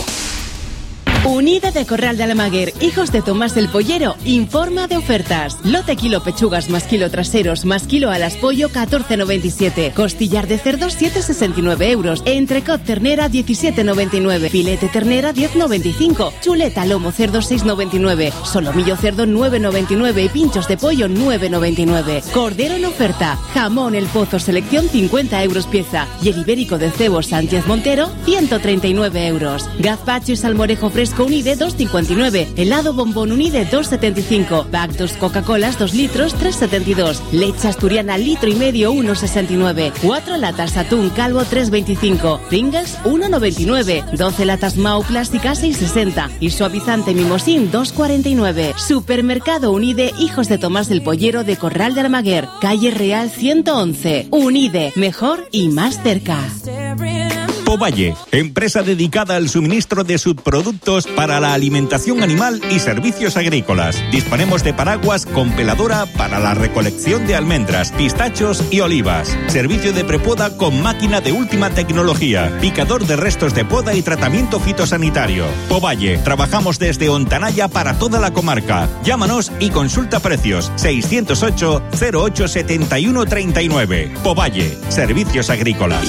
Unida 1.27 1.71
de 1.71 1.87
Corral 1.87 2.19
de 2.19 2.25
Almaguer, 2.25 2.75
hijos 2.83 3.11
de 3.11 3.23
Tomás 3.23 3.55
del 3.55 3.71
Pollero, 3.71 4.15
informa 4.27 4.89
de 4.89 4.99
ofertas. 4.99 5.57
Lote 5.65 5.97
kilo 5.97 6.23
pechugas 6.23 6.69
más 6.69 6.85
kilo 6.85 7.11
traseros 7.11 7.65
más 7.65 7.87
kilo 7.87 8.11
alas 8.11 8.37
pollo 8.37 8.69
14,97. 8.69 9.95
Costillar 9.95 10.47
de 10.47 10.59
cerdo 10.59 10.89
7,69 10.89 11.89
euros. 11.89 12.23
Entrecot 12.27 12.85
ternera 12.85 13.31
17,99. 13.31 14.51
Filete 14.51 14.89
ternera 14.89 15.33
10,95. 15.33 16.31
Chuleta 16.43 16.85
lomo 16.85 17.11
cerdo 17.11 17.39
6,99. 17.39 18.31
Solomillo 18.45 18.95
cerdo 18.97 19.25
9,99 19.25 20.27
y 20.27 20.29
pinchos 20.29 20.69
de 20.69 20.77
pollo 20.77 21.09
9,99. 21.09 22.23
Cordero 22.33 22.75
en 22.75 22.85
oferta. 22.85 23.37
Jamón 23.55 23.95
el 23.95 24.07
pozo 24.09 24.39
selección 24.39 24.91
50 24.91 25.43
euros 25.43 25.67
pieza. 25.67 26.07
Y 26.23 26.29
el 26.29 26.41
ibérico 26.41 26.77
de 26.77 26.91
cebo 26.91 27.23
Sánchez 27.23 27.67
Montero 27.67 28.11
139 28.27 29.27
euros. 29.27 29.71
Gazpacho 29.79 30.33
y 30.33 30.37
salmorejo 30.37 30.91
fresco 30.91 31.14
Unide 31.19 31.57
2,59. 31.57 32.49
Helado 32.57 32.93
bombón 32.93 33.33
Unide 33.33 33.67
2,75. 33.69 34.67
Pack 34.67 34.93
2 34.93 35.13
Coca-Colas 35.15 35.79
2 35.79 35.95
litros 35.95 36.35
3,72. 36.37 37.21
Leche 37.33 37.69
asturiana 37.69 38.19
litro 38.19 38.49
y 38.49 38.55
medio 38.55 38.93
1,69. 38.93 39.93
4 40.03 40.37
latas 40.37 40.77
atún 40.77 41.11
calvo 41.11 41.41
3,25. 41.43 42.41
Pringles 42.49 42.99
1,99. 43.05 44.11
12 44.13 44.45
latas 44.45 44.77
Mau 44.77 45.03
plásticas 45.03 45.63
6,60. 45.63 46.31
Y 46.41 46.51
suavizante 46.51 47.15
mimosín 47.15 47.71
2,49. 47.71 48.77
Supermercado 48.77 49.73
Unide 49.73 50.13
Hijos 50.19 50.49
de 50.49 50.59
Tomás 50.59 50.89
del 50.89 51.03
Pollero 51.03 51.45
de 51.45 51.57
Corral 51.57 51.95
de 51.95 52.01
Armaguer. 52.01 52.49
Calle 52.61 52.91
Real 52.91 53.31
111. 53.31 54.29
Unide. 54.31 54.93
Mejor 54.97 55.49
y 55.53 55.69
más 55.69 56.03
cerca. 56.03 56.39
Povalle, 57.75 58.15
empresa 58.31 58.85
dedicada 58.85 59.35
al 59.35 59.49
suministro 59.49 60.05
de 60.05 60.17
subproductos 60.17 61.09
para 61.09 61.41
la 61.41 61.55
alimentación 61.55 62.23
animal 62.23 62.61
y 62.71 62.79
servicios 62.79 63.37
agrícolas. 63.37 64.01
Disponemos 64.13 64.63
de 64.63 64.73
paraguas 64.73 65.27
con 65.27 65.51
peladora 65.57 66.07
para 66.17 66.39
la 66.39 66.55
recolección 66.55 67.27
de 67.27 67.35
almendras, 67.35 67.91
pistachos 67.91 68.63
y 68.71 68.79
olivas. 68.79 69.37
Servicio 69.49 69.93
de 69.93 70.05
prepoda 70.05 70.57
con 70.57 70.81
máquina 70.85 71.21
de 71.21 71.33
última 71.33 71.71
tecnología. 71.71 72.57
Picador 72.61 73.09
de 73.09 73.17
restos 73.17 73.55
de 73.55 73.65
poda 73.65 73.93
y 73.93 74.03
tratamiento 74.03 74.61
fitosanitario. 74.61 75.45
Povalle, 75.69 76.19
trabajamos 76.19 76.79
desde 76.79 77.09
Ontanaya 77.09 77.67
para 77.67 77.99
toda 77.99 78.21
la 78.21 78.33
comarca. 78.33 78.89
Llámanos 79.03 79.51
y 79.59 79.71
consulta 79.71 80.21
precios. 80.21 80.71
608 80.77 81.83
08 82.13 82.47
71 82.47 83.27
39. 83.27 84.15
Povalle, 84.23 84.79
servicios 84.91 85.51
agrícolas. 85.51 86.09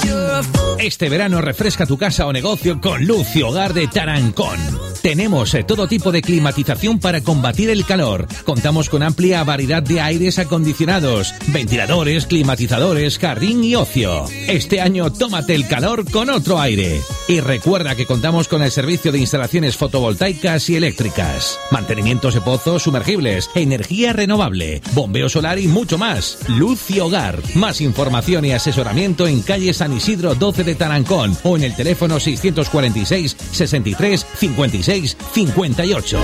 Este 0.80 1.10
verano 1.10 1.42
refresca 1.42 1.86
tu 1.86 1.98
casa 1.98 2.28
o 2.28 2.34
negocio 2.34 2.80
con 2.82 3.06
y 3.36 3.42
Hogar 3.42 3.74
de 3.74 3.88
Tarancón. 3.88 4.95
Tenemos 5.06 5.54
eh, 5.54 5.64
todo 5.64 5.88
tipo 5.88 6.12
de 6.12 6.24
climatización 6.24 6.98
para 6.98 7.22
combatir 7.22 7.70
el 7.70 7.86
calor. 7.86 8.26
Contamos 8.44 8.90
con 8.90 9.04
amplia 9.04 9.44
variedad 9.44 9.84
de 9.84 10.02
aires 10.02 10.40
acondicionados, 10.40 11.32
ventiladores, 11.50 12.26
climatizadores, 12.26 13.20
jardín 13.20 13.64
y 13.64 13.76
ocio. 13.76 14.26
Este 14.48 14.82
año 14.82 15.14
tómate 15.14 15.54
el 15.54 15.68
calor 15.68 16.10
con 16.10 16.32
otro 16.32 16.60
aire. 16.60 17.00
Y 17.28 17.40
recuerda 17.40 17.96
que 17.96 18.08
contamos 18.08 18.48
con 18.48 18.64
el 18.64 18.72
servicio 18.72 19.12
de 19.12 19.20
instalaciones 19.20 19.78
fotovoltaicas 19.78 20.72
y 20.72 20.76
eléctricas, 20.76 21.60
mantenimientos 21.70 22.34
de 22.34 22.42
pozos 22.42 22.82
sumergibles, 22.82 23.52
energía 23.54 24.12
renovable, 24.12 24.82
bombeo 24.94 25.30
solar 25.30 25.60
y 25.60 25.68
mucho 25.68 26.00
más. 26.00 26.40
Luz 26.48 26.90
y 26.90 27.00
Hogar. 27.00 27.44
Más 27.54 27.80
información 27.80 28.44
y 28.46 28.54
asesoramiento 28.54 29.28
en 29.28 29.44
calle 29.44 29.72
San 29.76 29.94
Isidro 29.94 30.34
12 30.34 30.64
de 30.64 30.74
Tarancón 30.74 31.38
o 31.44 31.58
en 31.58 31.64
el 31.64 31.76
teléfono 31.76 32.20
646 32.20 33.38
63 33.52 34.26
56 34.40 34.95
58. 35.04 36.22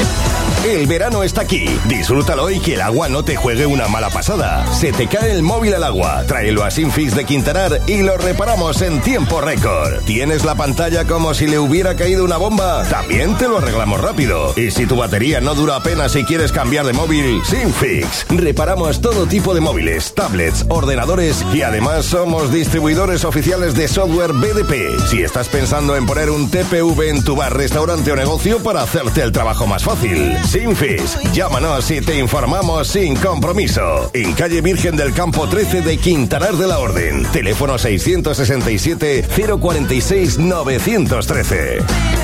El 0.65 0.85
verano 0.85 1.23
está 1.23 1.41
aquí. 1.41 1.65
Disfrútalo 1.87 2.49
y 2.51 2.59
que 2.59 2.75
el 2.75 2.81
agua 2.81 3.09
no 3.09 3.25
te 3.25 3.35
juegue 3.35 3.65
una 3.65 3.87
mala 3.87 4.11
pasada. 4.11 4.71
Se 4.71 4.91
te 4.91 5.07
cae 5.07 5.31
el 5.31 5.41
móvil 5.41 5.73
al 5.73 5.83
agua. 5.83 6.23
Tráelo 6.27 6.63
a 6.63 6.69
Sinfix 6.69 7.15
de 7.15 7.25
Quintanar 7.25 7.81
y 7.87 8.03
lo 8.03 8.15
reparamos 8.17 8.81
en 8.83 9.01
tiempo 9.01 9.41
récord. 9.41 10.03
¿Tienes 10.05 10.45
la 10.45 10.53
pantalla 10.53 11.05
como 11.05 11.33
si 11.33 11.47
le 11.47 11.57
hubiera 11.57 11.95
caído 11.95 12.23
una 12.23 12.37
bomba? 12.37 12.87
También 12.89 13.35
te 13.37 13.47
lo 13.47 13.57
arreglamos 13.57 13.99
rápido. 14.01 14.53
Y 14.55 14.69
si 14.69 14.85
tu 14.85 14.95
batería 14.95 15.41
no 15.41 15.55
dura 15.55 15.77
apenas 15.77 16.15
y 16.15 16.23
quieres 16.25 16.51
cambiar 16.51 16.85
de 16.85 16.93
móvil, 16.93 17.41
Sinfix. 17.43 18.27
Reparamos 18.29 19.01
todo 19.01 19.25
tipo 19.25 19.55
de 19.55 19.61
móviles, 19.61 20.13
tablets, 20.13 20.65
ordenadores 20.69 21.43
y 21.53 21.63
además 21.63 22.05
somos 22.05 22.53
distribuidores 22.53 23.25
oficiales 23.25 23.73
de 23.73 23.87
software 23.87 24.33
BDP. 24.33 24.99
Si 25.09 25.23
estás 25.23 25.49
pensando 25.49 25.95
en 25.95 26.05
poner 26.05 26.29
un 26.29 26.51
TPV 26.51 27.09
en 27.09 27.23
tu 27.23 27.35
bar, 27.35 27.57
restaurante 27.57 28.11
o 28.11 28.15
negocio, 28.15 28.60
para 28.61 28.83
hacerte 28.83 29.21
el 29.21 29.31
trabajo 29.31 29.67
más 29.67 29.83
fácil. 29.83 30.37
Sinfis, 30.45 31.17
llámanos 31.33 31.89
y 31.91 32.01
te 32.01 32.17
informamos 32.19 32.87
sin 32.87 33.15
compromiso. 33.15 34.09
En 34.13 34.33
calle 34.33 34.61
Virgen 34.61 34.95
del 34.95 35.13
Campo 35.13 35.47
13 35.47 35.81
de 35.81 35.97
Quintanar 35.97 36.53
de 36.53 36.67
la 36.67 36.79
Orden. 36.79 37.23
Teléfono 37.31 37.77
667 37.77 39.25
046 39.59 40.39
913. 40.39 42.20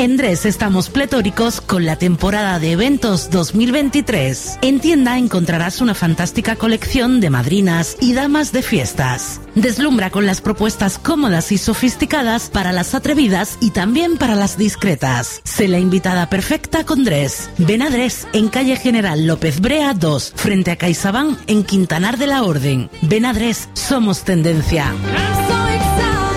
En 0.00 0.16
Dres 0.16 0.46
estamos 0.46 0.88
pletóricos 0.88 1.60
con 1.60 1.84
la 1.84 1.96
temporada 1.96 2.58
de 2.58 2.72
eventos 2.72 3.28
2023. 3.28 4.60
En 4.62 4.80
tienda 4.80 5.18
encontrarás 5.18 5.82
una 5.82 5.92
fantástica 5.92 6.56
colección 6.56 7.20
de 7.20 7.28
madrinas 7.28 7.98
y 8.00 8.14
damas 8.14 8.50
de 8.50 8.62
fiestas. 8.62 9.42
Deslumbra 9.54 10.08
con 10.08 10.24
las 10.24 10.40
propuestas 10.40 10.96
cómodas 10.98 11.52
y 11.52 11.58
sofisticadas 11.58 12.48
para 12.48 12.72
las 12.72 12.94
atrevidas 12.94 13.58
y 13.60 13.72
también 13.72 14.16
para 14.16 14.36
las 14.36 14.56
discretas. 14.56 15.42
Sé 15.44 15.68
la 15.68 15.78
invitada 15.78 16.30
perfecta 16.30 16.84
con 16.84 17.04
Dres. 17.04 17.50
Ven 17.58 17.82
a 17.82 17.90
Dres 17.90 18.26
en 18.32 18.48
calle 18.48 18.76
General 18.76 19.26
López 19.26 19.60
Brea 19.60 19.92
2, 19.92 20.32
frente 20.34 20.70
a 20.70 20.76
CaixaBank 20.76 21.38
en 21.46 21.62
Quintanar 21.62 22.16
de 22.16 22.26
la 22.26 22.42
Orden. 22.42 22.88
Ven 23.02 23.26
a 23.26 23.34
Dres, 23.34 23.68
somos 23.74 24.24
tendencia. 24.24 24.94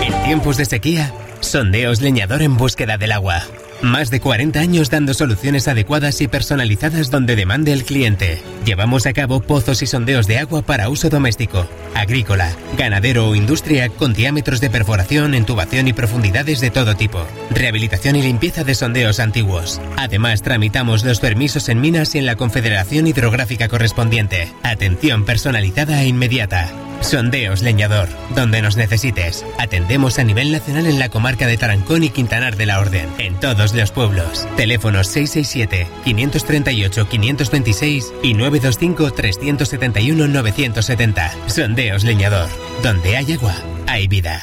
En 0.02 0.22
tiempos 0.24 0.58
de 0.58 0.66
sequía, 0.66 1.14
Sondeos 1.46 2.00
Leñador 2.00 2.42
en 2.42 2.56
búsqueda 2.56 2.96
del 2.96 3.12
agua. 3.12 3.42
Más 3.82 4.10
de 4.10 4.20
40 4.20 4.58
años 4.58 4.90
dando 4.90 5.14
soluciones 5.14 5.68
adecuadas 5.68 6.20
y 6.20 6.28
personalizadas 6.28 7.10
donde 7.10 7.36
demande 7.36 7.72
el 7.72 7.84
cliente. 7.84 8.42
Llevamos 8.64 9.06
a 9.06 9.12
cabo 9.12 9.40
pozos 9.40 9.82
y 9.82 9.86
sondeos 9.86 10.26
de 10.26 10.38
agua 10.38 10.62
para 10.62 10.88
uso 10.88 11.10
doméstico, 11.10 11.66
agrícola, 11.94 12.50
ganadero 12.78 13.28
o 13.28 13.34
industria 13.34 13.88
con 13.90 14.14
diámetros 14.14 14.60
de 14.60 14.70
perforación, 14.70 15.34
intubación 15.34 15.88
y 15.88 15.92
profundidades 15.92 16.60
de 16.60 16.70
todo 16.70 16.96
tipo. 16.96 17.24
Rehabilitación 17.50 18.16
y 18.16 18.22
limpieza 18.22 18.64
de 18.64 18.74
sondeos 18.74 19.20
antiguos. 19.20 19.80
Además, 19.96 20.42
tramitamos 20.42 21.04
los 21.04 21.20
permisos 21.20 21.68
en 21.68 21.80
minas 21.80 22.14
y 22.14 22.18
en 22.18 22.26
la 22.26 22.36
Confederación 22.36 23.06
Hidrográfica 23.06 23.68
correspondiente. 23.68 24.52
Atención 24.62 25.24
personalizada 25.24 26.02
e 26.02 26.08
inmediata. 26.08 26.70
Sondeos 27.00 27.62
Leñador, 27.62 28.08
donde 28.34 28.62
nos 28.62 28.76
necesites. 28.76 29.44
Atendemos 29.58 30.18
a 30.18 30.24
nivel 30.24 30.50
nacional 30.52 30.86
en 30.86 30.98
la 30.98 31.10
comarca 31.10 31.46
de 31.46 31.58
Tarancón 31.58 32.02
y 32.02 32.08
Quintanar 32.08 32.56
de 32.56 32.66
la 32.66 32.80
Orden, 32.80 33.08
en 33.18 33.34
todos 33.64 33.80
los 33.80 33.90
pueblos. 33.92 34.46
Teléfonos 34.56 35.16
667-538-526 35.16 38.12
y 38.22 38.34
925-371-970. 38.34 41.30
Sondeos 41.46 42.04
Leñador, 42.04 42.50
donde 42.82 43.16
hay 43.16 43.32
agua, 43.32 43.54
hay 43.86 44.06
vida. 44.06 44.42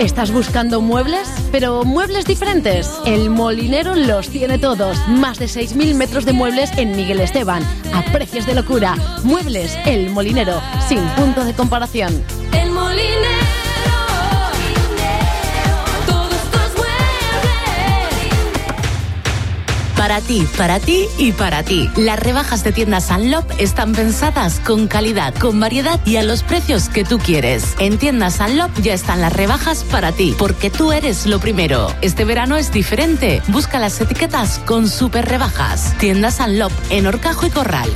¿Estás 0.00 0.30
buscando 0.32 0.82
muebles? 0.82 1.28
Pero 1.52 1.84
muebles 1.84 2.24
diferentes. 2.26 2.90
El 3.06 3.30
Molinero 3.30 3.94
los 3.94 4.28
tiene 4.28 4.58
todos. 4.58 4.98
Más 5.08 5.38
de 5.38 5.46
6.000 5.46 5.94
metros 5.94 6.24
de 6.24 6.32
muebles 6.32 6.72
en 6.76 6.96
Miguel 6.96 7.20
Esteban. 7.20 7.62
A 7.94 8.02
precios 8.12 8.44
de 8.46 8.54
locura. 8.54 8.96
Muebles 9.22 9.78
El 9.86 10.10
Molinero. 10.10 10.60
Sin 10.88 11.06
punto 11.10 11.44
de 11.44 11.54
comparación. 11.54 12.24
El 12.52 12.72
molinero. 12.72 13.41
Para 20.02 20.20
ti, 20.20 20.48
para 20.58 20.80
ti 20.80 21.06
y 21.16 21.30
para 21.30 21.62
ti. 21.62 21.88
Las 21.94 22.18
rebajas 22.18 22.64
de 22.64 22.72
tienda 22.72 23.00
Sanlop 23.00 23.48
están 23.58 23.92
pensadas 23.92 24.58
con 24.58 24.88
calidad, 24.88 25.32
con 25.32 25.60
variedad 25.60 26.00
y 26.04 26.16
a 26.16 26.24
los 26.24 26.42
precios 26.42 26.88
que 26.88 27.04
tú 27.04 27.20
quieres. 27.20 27.76
En 27.78 27.98
tienda 27.98 28.30
Sanlop 28.30 28.76
ya 28.80 28.94
están 28.94 29.20
las 29.20 29.32
rebajas 29.32 29.84
para 29.84 30.10
ti, 30.10 30.34
porque 30.36 30.70
tú 30.70 30.90
eres 30.90 31.24
lo 31.26 31.38
primero. 31.38 31.94
Este 32.00 32.24
verano 32.24 32.56
es 32.56 32.72
diferente. 32.72 33.42
Busca 33.46 33.78
las 33.78 34.00
etiquetas 34.00 34.58
con 34.66 34.88
super 34.88 35.24
rebajas. 35.24 35.96
Tienda 35.98 36.32
Sanlop 36.32 36.72
en 36.90 37.06
Orcajo 37.06 37.46
y 37.46 37.50
Corral. 37.50 37.88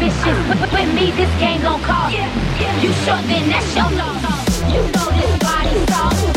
Ain't. 0.00 0.14
With, 0.72 0.94
me, 0.94 1.10
this 1.10 1.40
game 1.40 1.60
gon' 1.62 1.80
cost. 1.82 2.14
You 2.14 2.92
sure 3.04 3.20
then 3.26 3.48
that's 3.48 3.74
your 3.74 3.90
loss. 3.90 4.62
You 4.72 4.82
know 4.92 5.10
this 5.10 5.38
body's 5.38 5.94
song. 5.94 6.27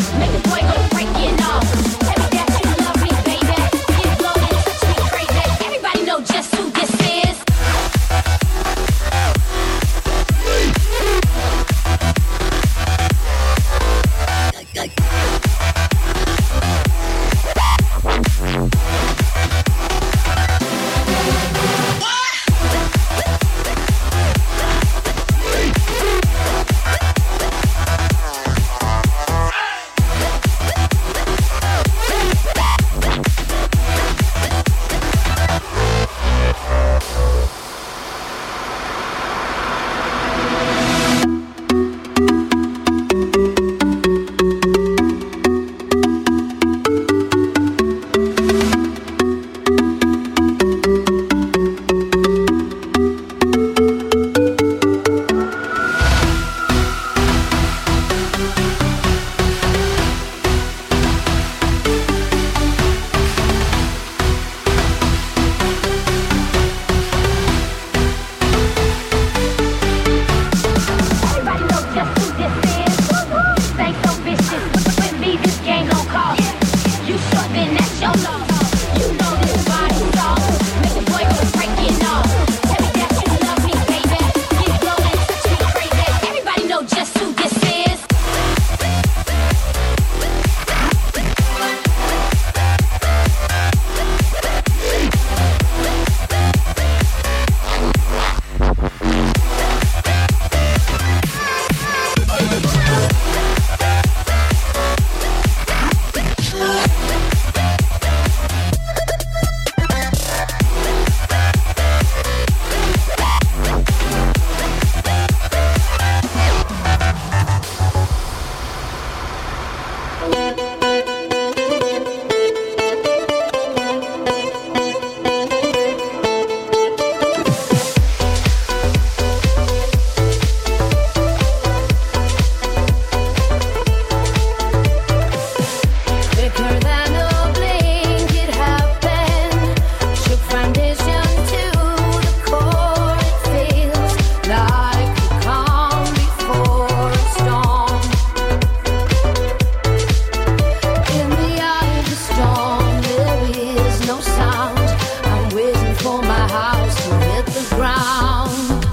my 156.19 156.47
house 156.59 156.97
hit 157.05 157.45
the 157.45 157.75
ground. 157.75 158.83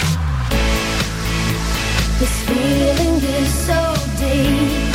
This 2.21 2.35
feeling 2.49 3.17
is 3.39 3.51
so 3.69 3.81
deep, 4.19 4.93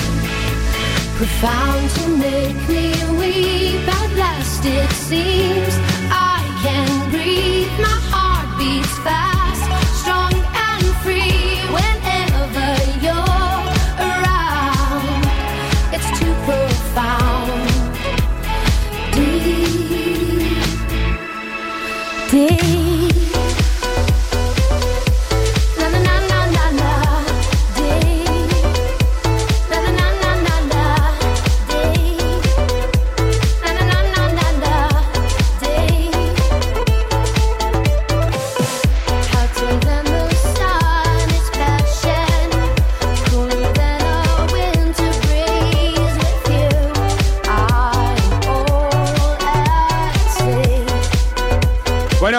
profound 1.17 1.89
to 1.97 2.07
make 2.17 2.59
me 2.69 2.85
weep. 3.19 3.87
At 3.87 4.11
last, 4.15 4.65
it 4.65 4.91
seems. 4.91 5.92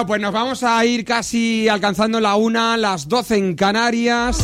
Pues 0.07 0.21
nos 0.21 0.33
vamos 0.33 0.62
a 0.62 0.85
ir 0.85 1.05
casi 1.05 1.67
alcanzando 1.69 2.21
la 2.21 2.37
una, 2.37 2.77
las 2.77 3.09
12 3.09 3.37
en 3.37 3.55
Canarias. 3.55 4.38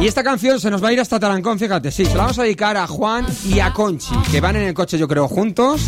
Y 0.00 0.06
esta 0.06 0.24
canción 0.24 0.58
se 0.58 0.70
nos 0.70 0.82
va 0.82 0.88
a 0.88 0.92
ir 0.92 1.00
hasta 1.00 1.20
Tarancón, 1.20 1.58
fíjate, 1.58 1.92
sí, 1.92 2.04
se 2.04 2.14
la 2.14 2.22
vamos 2.22 2.38
a 2.40 2.42
dedicar 2.42 2.76
a 2.76 2.86
Juan 2.86 3.24
y 3.44 3.60
a 3.60 3.72
Conchi, 3.72 4.14
que 4.32 4.40
van 4.40 4.56
en 4.56 4.62
el 4.62 4.74
coche 4.74 4.98
yo 4.98 5.06
creo 5.06 5.28
juntos. 5.28 5.80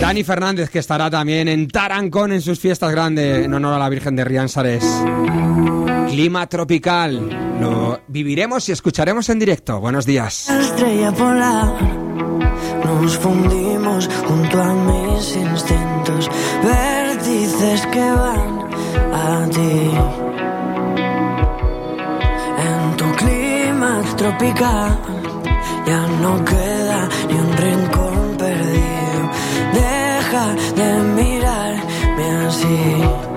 Dani 0.00 0.24
Fernández, 0.24 0.70
que 0.70 0.78
estará 0.78 1.10
también 1.10 1.48
en 1.48 1.68
Tarancón 1.68 2.32
en 2.32 2.40
sus 2.40 2.58
fiestas 2.58 2.90
grandes 2.90 3.44
en 3.44 3.52
honor 3.52 3.74
a 3.74 3.78
la 3.78 3.88
Virgen 3.90 4.16
de 4.16 4.24
Rianzares. 4.24 4.84
Clima 6.08 6.46
tropical, 6.48 7.60
lo 7.60 8.00
viviremos 8.08 8.68
y 8.68 8.72
escucharemos 8.72 9.28
en 9.28 9.38
directo. 9.38 9.80
Buenos 9.80 10.06
días. 10.06 10.48
Estrella 10.48 11.12
polar, 11.12 11.74
nos 12.84 13.18
fundimos 13.18 14.08
junto 14.26 14.62
a 14.62 14.74
mis 14.74 15.36
instintos 15.36 16.30
que 17.62 18.10
van 18.22 18.58
a 19.14 19.48
ti. 19.54 19.90
En 22.68 22.96
tu 22.96 23.08
clima 23.20 24.02
tropical 24.16 24.98
ya 25.86 26.00
no 26.22 26.44
queda 26.44 27.08
ni 27.28 27.34
un 27.34 27.52
rincón 27.56 28.36
perdido. 28.36 29.20
Deja 29.74 30.44
de 30.74 30.88
mirarme 31.18 32.26
así. 32.46 33.31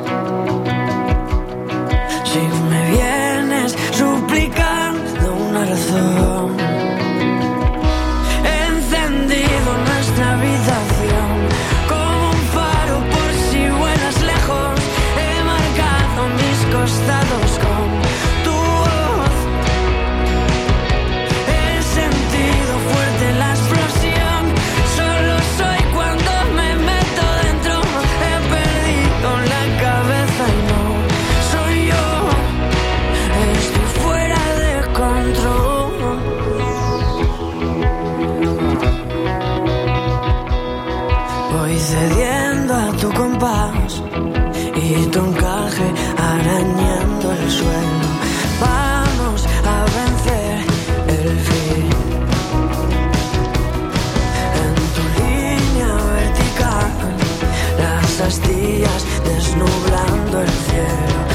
desnublando 59.23 60.41
el 60.41 60.49
cielo. 60.49 61.34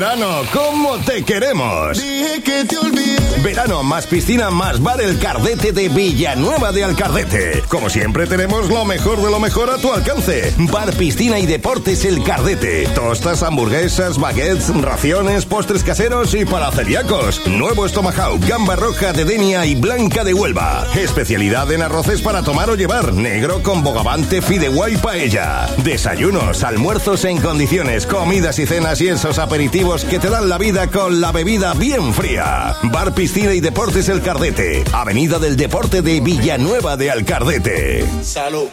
Verano! 0.00 0.42
¿Cómo 0.50 0.96
te 1.00 1.22
queremos? 1.22 1.98
Dije 1.98 2.40
que 2.42 2.64
te 2.64 2.78
olvidé. 2.78 3.19
Verano 3.42 3.82
más 3.82 4.06
piscina 4.06 4.50
más 4.50 4.82
bar 4.82 5.00
El 5.00 5.18
Cardete 5.18 5.72
de 5.72 5.88
Villanueva 5.88 6.72
de 6.72 6.84
Alcardete. 6.84 7.62
Como 7.68 7.88
siempre 7.88 8.26
tenemos 8.26 8.68
lo 8.68 8.84
mejor 8.84 9.22
de 9.22 9.30
lo 9.30 9.40
mejor 9.40 9.70
a 9.70 9.78
tu 9.78 9.90
alcance. 9.90 10.52
Bar, 10.70 10.92
piscina 10.92 11.38
y 11.38 11.46
deportes 11.46 12.04
El 12.04 12.22
Cardete. 12.22 12.86
Tostas, 12.94 13.42
hamburguesas, 13.42 14.18
baguettes, 14.18 14.68
raciones, 14.82 15.46
postres 15.46 15.82
caseros 15.82 16.34
y 16.34 16.44
para 16.44 16.70
celíacos. 16.70 17.40
Nuevo 17.46 17.88
Tomahawk, 17.88 18.46
gamba 18.46 18.76
roja 18.76 19.14
de 19.14 19.24
Denia 19.24 19.64
y 19.64 19.74
blanca 19.74 20.22
de 20.22 20.34
Huelva. 20.34 20.86
Especialidad 20.94 21.72
en 21.72 21.80
arroces 21.80 22.20
para 22.20 22.42
tomar 22.42 22.68
o 22.68 22.74
llevar. 22.74 23.14
Negro 23.14 23.62
con 23.62 23.82
bogavante, 23.82 24.42
fideuá 24.42 24.90
y 24.90 24.98
paella. 24.98 25.66
Desayunos, 25.78 26.62
almuerzos 26.62 27.24
en 27.24 27.40
condiciones, 27.40 28.04
comidas 28.04 28.58
y 28.58 28.66
cenas 28.66 29.00
y 29.00 29.08
esos 29.08 29.38
aperitivos 29.38 30.04
que 30.04 30.18
te 30.18 30.28
dan 30.28 30.50
la 30.50 30.58
vida 30.58 30.88
con 30.88 31.22
la 31.22 31.32
bebida 31.32 31.72
bien 31.72 32.12
fría. 32.12 32.76
Bar, 32.82 33.14
piscina 33.14 33.29
y 33.36 33.60
deportes 33.60 34.08
El 34.08 34.22
Cardete. 34.22 34.82
Avenida 34.92 35.38
del 35.38 35.56
Deporte 35.56 36.02
de 36.02 36.20
Villanueva 36.20 36.96
de 36.96 37.12
Alcardete. 37.12 38.04
Salud. 38.22 38.68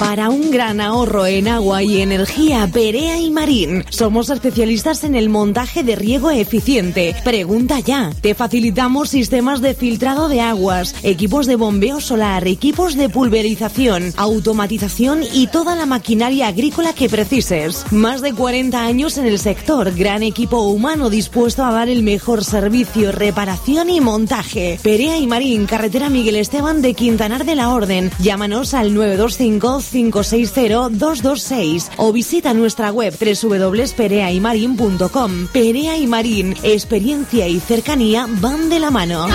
Para 0.00 0.30
un 0.30 0.50
gran 0.50 0.80
ahorro 0.80 1.26
en 1.26 1.46
agua 1.46 1.82
y 1.82 2.00
energía, 2.00 2.66
Perea 2.72 3.18
y 3.20 3.30
Marín. 3.30 3.84
Somos 3.90 4.30
especialistas 4.30 5.04
en 5.04 5.14
el 5.14 5.28
montaje 5.28 5.82
de 5.82 5.94
riego 5.94 6.30
eficiente. 6.30 7.14
Pregunta 7.22 7.80
ya. 7.80 8.10
Te 8.22 8.34
facilitamos 8.34 9.10
sistemas 9.10 9.60
de 9.60 9.74
filtrado 9.74 10.28
de 10.28 10.40
aguas, 10.40 10.94
equipos 11.02 11.46
de 11.46 11.56
bombeo 11.56 12.00
solar, 12.00 12.48
equipos 12.48 12.96
de 12.96 13.10
pulverización, 13.10 14.14
automatización 14.16 15.20
y 15.34 15.48
toda 15.48 15.76
la 15.76 15.84
maquinaria 15.84 16.48
agrícola 16.48 16.94
que 16.94 17.10
precises. 17.10 17.84
Más 17.92 18.22
de 18.22 18.32
40 18.32 18.82
años 18.82 19.18
en 19.18 19.26
el 19.26 19.38
sector, 19.38 19.94
gran 19.94 20.22
equipo 20.22 20.62
humano 20.62 21.10
dispuesto 21.10 21.62
a 21.62 21.72
dar 21.72 21.90
el 21.90 22.02
mejor 22.02 22.42
servicio, 22.42 23.12
reparación 23.12 23.90
y 23.90 24.00
montaje. 24.00 24.80
Perea 24.82 25.18
y 25.18 25.26
Marín, 25.26 25.66
carretera 25.66 26.08
Miguel 26.08 26.36
Esteban 26.36 26.80
de 26.80 26.94
Quintanar 26.94 27.44
de 27.44 27.54
la 27.54 27.68
Orden. 27.68 28.10
Llámanos 28.18 28.72
al 28.72 28.94
925 28.94 29.89
560-226 29.92 31.90
o 31.96 32.12
visita 32.12 32.54
nuestra 32.54 32.92
web 32.92 33.12
www.pereaymarin.com. 33.18 35.48
Perea 35.52 35.96
y 35.96 36.06
Marín, 36.06 36.54
experiencia 36.62 37.48
y 37.48 37.58
cercanía 37.60 38.26
van 38.40 38.70
de 38.70 38.80
la 38.80 38.90
mano. 38.90 39.26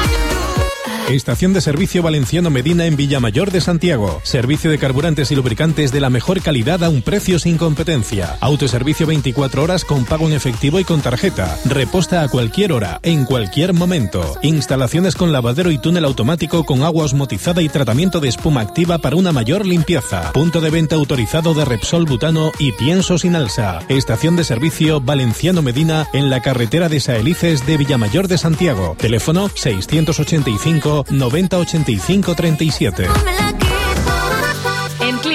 Estación 1.09 1.53
de 1.53 1.61
servicio 1.61 2.01
Valenciano 2.01 2.49
Medina 2.49 2.87
en 2.87 2.95
Villamayor 2.95 3.51
de 3.51 3.61
Santiago. 3.61 4.21
Servicio 4.23 4.71
de 4.71 4.79
carburantes 4.79 5.29
y 5.29 5.35
lubricantes 5.35 5.91
de 5.91 6.01
la 6.01 6.09
mejor 6.09 6.41
calidad 6.41 6.83
a 6.83 6.89
un 6.89 7.03
precio 7.03 7.37
sin 7.37 7.59
competencia. 7.59 8.37
Autoservicio 8.41 9.05
24 9.05 9.61
horas 9.61 9.85
con 9.85 10.05
pago 10.05 10.27
en 10.27 10.33
efectivo 10.33 10.79
y 10.79 10.83
con 10.83 11.01
tarjeta. 11.01 11.59
Reposta 11.65 12.23
a 12.23 12.27
cualquier 12.27 12.71
hora, 12.71 12.99
en 13.03 13.25
cualquier 13.25 13.73
momento. 13.73 14.35
Instalaciones 14.41 15.13
con 15.13 15.31
lavadero 15.31 15.69
y 15.69 15.77
túnel 15.77 16.05
automático 16.05 16.65
con 16.65 16.81
agua 16.81 17.05
osmotizada 17.05 17.61
y 17.61 17.69
tratamiento 17.69 18.19
de 18.19 18.29
espuma 18.29 18.61
activa 18.61 18.97
para 18.97 19.15
una 19.15 19.31
mayor 19.31 19.63
limpieza. 19.63 20.33
Punto 20.33 20.59
de 20.59 20.71
venta 20.71 20.95
autorizado 20.95 21.53
de 21.53 21.65
Repsol 21.65 22.05
Butano 22.05 22.51
y 22.57 22.71
pienso 22.71 23.19
sin 23.19 23.35
alza. 23.35 23.81
Estación 23.89 24.35
de 24.35 24.43
servicio 24.43 25.01
Valenciano 25.01 25.61
Medina 25.61 26.07
en 26.13 26.31
la 26.31 26.41
carretera 26.41 26.89
de 26.89 26.99
Saelices 26.99 27.63
de 27.67 27.77
Villamayor 27.77 28.27
de 28.27 28.39
Santiago. 28.39 28.95
Teléfono 28.97 29.51
685 29.53 30.94
90 31.03 31.57
85 31.57 32.35
37. 32.35 33.74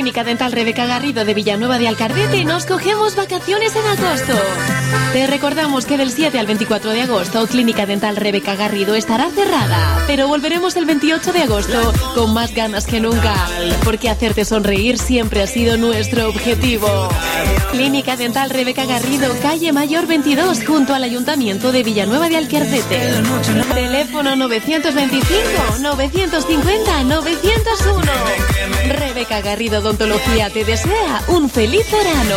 Clínica 0.01 0.25
Dental 0.25 0.51
Rebeca 0.51 0.87
Garrido 0.87 1.27
de 1.27 1.35
Villanueva 1.35 1.79
de 1.79 1.87
Alcardete 1.87 2.43
nos 2.47 2.65
cogemos 2.65 3.17
vacaciones 3.17 3.77
en 3.77 3.85
agosto. 3.85 4.33
Te 5.13 5.27
recordamos 5.27 5.85
que 5.85 5.99
del 5.99 6.11
7 6.11 6.39
al 6.39 6.47
24 6.47 6.93
de 6.93 7.03
agosto 7.03 7.47
Clínica 7.47 7.85
Dental 7.85 8.17
Rebeca 8.17 8.57
Garrido 8.57 8.95
estará 8.95 9.29
cerrada, 9.29 10.03
pero 10.07 10.27
volveremos 10.27 10.75
el 10.77 10.87
28 10.87 11.35
de 11.35 11.43
agosto 11.43 11.93
con 12.15 12.33
más 12.33 12.55
ganas 12.55 12.87
que 12.87 12.99
nunca, 12.99 13.35
porque 13.85 14.09
hacerte 14.09 14.47
sonreír 14.47 14.97
siempre 14.97 15.43
ha 15.43 15.47
sido 15.47 15.77
nuestro 15.77 16.31
objetivo. 16.31 16.89
Clínica 17.71 18.17
Dental 18.17 18.49
Rebeca 18.49 18.87
Garrido, 18.87 19.35
calle 19.43 19.73
Mayor 19.73 20.07
22, 20.07 20.65
junto 20.67 20.95
al 20.95 21.05
Ayuntamiento 21.05 21.73
de 21.73 21.83
Villanueva 21.83 22.31
de 22.31 22.39
Alcardete. 22.39 23.23
Teléfono 23.75 24.35
925 24.35 25.79
950 25.83 27.05
901. 27.05 28.13
Rebeca 28.89 29.41
Garrido 29.41 29.83
Odontología 29.91 30.49
te 30.51 30.65
desea 30.65 31.21
un 31.27 31.51
feliz 31.51 31.85
verano. 31.91 32.37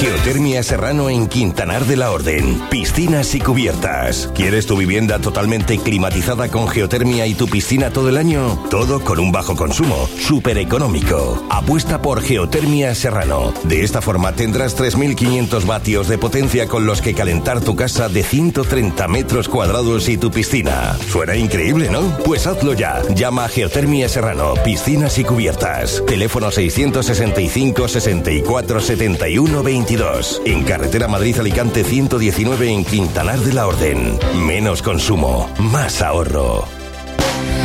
Geotermia 0.00 0.62
Serrano 0.62 1.08
en 1.08 1.28
Quintanar 1.28 1.86
de 1.86 1.96
la 1.96 2.10
Orden. 2.10 2.60
Piscinas 2.68 3.34
y 3.34 3.40
cubiertas. 3.40 4.30
¿Quieres 4.34 4.66
tu 4.66 4.76
vivienda 4.76 5.18
totalmente 5.18 5.78
climatizada 5.78 6.48
con 6.48 6.68
geotermia 6.68 7.26
y 7.26 7.32
tu 7.32 7.48
piscina 7.48 7.90
todo 7.90 8.10
el 8.10 8.18
año? 8.18 8.62
Todo 8.68 9.00
con 9.00 9.18
un 9.18 9.32
bajo 9.32 9.56
consumo, 9.56 10.10
súper 10.18 10.58
económico. 10.58 11.42
Apuesta 11.48 12.02
por 12.02 12.20
Geotermia 12.20 12.94
Serrano. 12.94 13.54
De 13.64 13.82
esta 13.82 14.02
forma 14.02 14.32
tendrás 14.32 14.76
3.500 14.76 15.64
vatios 15.64 16.06
de 16.06 16.18
potencia 16.18 16.68
con 16.68 16.84
los 16.84 17.00
que 17.00 17.14
calentar 17.14 17.62
tu 17.62 17.76
casa 17.76 18.10
de 18.10 18.22
130 18.22 19.08
metros 19.08 19.48
cuadrados 19.48 20.06
y 20.10 20.18
tu 20.18 20.30
piscina. 20.30 20.98
Suena 21.10 21.34
increíble, 21.34 21.88
¿no? 21.88 22.02
Pues 22.26 22.46
hazlo 22.46 22.74
ya. 22.74 23.00
Llama 23.14 23.46
a 23.46 23.48
Geotermia 23.48 24.06
Serrano, 24.10 24.52
Piscinas 24.62 25.18
y 25.18 25.24
Cubiertas. 25.24 26.02
Teléfono 26.06 26.50
665 26.92 27.88
64 27.88 28.80
71 28.80 29.62
22. 29.62 30.42
En 30.44 30.64
carretera 30.64 31.08
Madrid-Alicante 31.08 31.84
119 31.84 32.70
en 32.70 32.84
Quintanar 32.84 33.38
de 33.38 33.52
la 33.52 33.66
Orden. 33.66 34.18
Menos 34.46 34.82
consumo, 34.82 35.48
más 35.58 36.02
ahorro. 36.02 36.79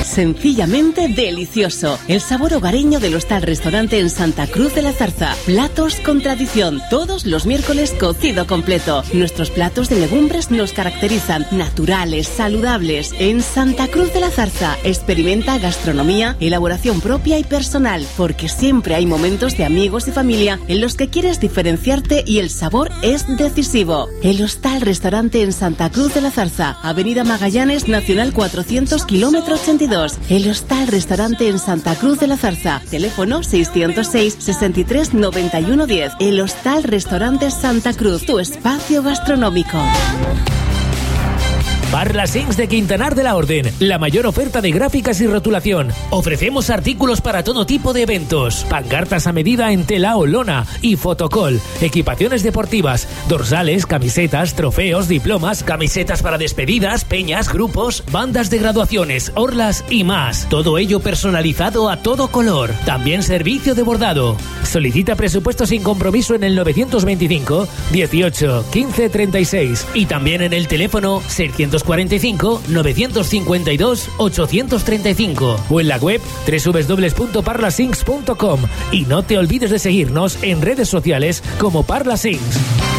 Sencillamente 0.05 1.07
delicioso. 1.09 1.97
El 2.07 2.21
sabor 2.21 2.53
hogareño 2.53 2.99
del 2.99 3.15
Hostal 3.15 3.41
Restaurante 3.41 3.99
en 3.99 4.09
Santa 4.11 4.45
Cruz 4.45 4.75
de 4.75 4.83
la 4.83 4.93
Zarza. 4.93 5.35
Platos 5.45 5.95
con 5.99 6.21
tradición. 6.21 6.79
Todos 6.89 7.25
los 7.25 7.45
miércoles 7.45 7.93
cocido 7.99 8.45
completo. 8.45 9.03
Nuestros 9.13 9.49
platos 9.49 9.89
de 9.89 9.99
legumbres 9.99 10.51
nos 10.51 10.73
caracterizan. 10.73 11.47
Naturales, 11.51 12.27
saludables. 12.27 13.13
En 13.19 13.41
Santa 13.41 13.87
Cruz 13.87 14.13
de 14.13 14.19
la 14.19 14.29
Zarza. 14.29 14.77
Experimenta 14.83 15.57
gastronomía, 15.57 16.37
elaboración 16.39 17.01
propia 17.01 17.39
y 17.39 17.43
personal. 17.43 18.05
Porque 18.15 18.47
siempre 18.47 18.95
hay 18.95 19.07
momentos 19.07 19.57
de 19.57 19.65
amigos 19.65 20.07
y 20.07 20.11
familia 20.11 20.59
en 20.67 20.81
los 20.81 20.95
que 20.95 21.09
quieres 21.09 21.39
diferenciarte 21.39 22.23
y 22.25 22.37
el 22.37 22.51
sabor 22.51 22.91
es 23.01 23.25
decisivo. 23.37 24.07
El 24.21 24.41
Hostal 24.43 24.81
Restaurante 24.81 25.41
en 25.41 25.51
Santa 25.51 25.89
Cruz 25.89 26.13
de 26.13 26.21
la 26.21 26.31
Zarza. 26.31 26.77
Avenida 26.83 27.23
Magallanes 27.23 27.87
Nacional 27.87 28.33
400 28.33 29.03
kilómetro 29.05 29.55
82. 29.55 29.94
El 30.29 30.49
Hostal 30.49 30.89
Restaurante 30.89 31.47
en 31.47 31.57
Santa 31.57 31.95
Cruz 31.95 32.19
de 32.19 32.27
la 32.27 32.35
Zarza. 32.35 32.81
Teléfono 32.91 33.43
606 33.43 34.35
63 34.39 35.13
91 35.13 35.87
10. 35.87 36.11
El 36.19 36.41
Hostal 36.41 36.83
Restaurante 36.83 37.49
Santa 37.49 37.93
Cruz. 37.93 38.25
Tu 38.25 38.39
espacio 38.39 39.01
gastronómico. 39.03 39.77
Parla 41.91 42.27
Sings 42.27 42.57
de 42.57 42.67
Quintanar 42.67 43.15
de 43.15 43.23
la 43.23 43.35
Orden, 43.35 43.71
la 43.79 43.97
mayor 43.99 44.25
oferta 44.25 44.59
de 44.59 44.71
gráficas 44.71 45.21
y 45.21 45.27
rotulación. 45.27 45.89
Ofrecemos 46.09 46.69
artículos 46.69 47.21
para 47.21 47.43
todo 47.43 47.65
tipo 47.65 47.93
de 47.93 48.01
eventos, 48.01 48.65
pancartas 48.69 49.27
a 49.27 49.31
medida 49.31 49.71
en 49.71 49.85
tela 49.85 50.17
o 50.17 50.25
lona 50.25 50.65
y 50.81 50.97
fotocol, 50.97 51.59
equipaciones 51.81 52.43
deportivas, 52.43 53.07
dorsales, 53.29 53.85
camisetas, 53.85 54.55
trofeos, 54.55 55.07
diplomas, 55.07 55.63
camisetas 55.63 56.21
para 56.21 56.37
despedidas, 56.37 57.05
peñas, 57.05 57.51
grupos, 57.51 58.03
bandas 58.11 58.49
de 58.49 58.57
graduaciones, 58.57 59.31
orlas 59.35 59.85
y 59.89 60.03
más. 60.03 60.47
Todo 60.49 60.77
ello 60.77 60.99
personalizado 60.99 61.89
a 61.89 61.97
todo 61.97 62.29
color. 62.29 62.71
También 62.85 63.23
servicio 63.23 63.75
de 63.75 63.83
bordado. 63.83 64.35
Solicita 64.63 65.15
presupuesto 65.15 65.65
sin 65.65 65.83
compromiso 65.83 66.35
en 66.35 66.43
el 66.43 66.55
925 66.55 67.67
18 67.91 68.65
15 68.71 69.09
36 69.09 69.87
y 69.93 70.05
también 70.07 70.41
en 70.41 70.53
el 70.53 70.67
teléfono 70.67 71.21
645 71.85 72.61
952 72.69 74.09
835 74.17 75.59
o 75.69 75.79
en 75.79 75.87
la 75.87 75.97
web 75.97 76.19
www.parlasinks.com 76.47 78.61
y 78.91 79.05
no 79.05 79.23
te 79.23 79.37
olvides 79.37 79.71
de 79.71 79.79
seguirnos 79.79 80.37
en 80.41 80.61
redes 80.61 80.89
sociales 80.89 81.41
como 81.59 81.83
Parlasinks. 81.83 82.94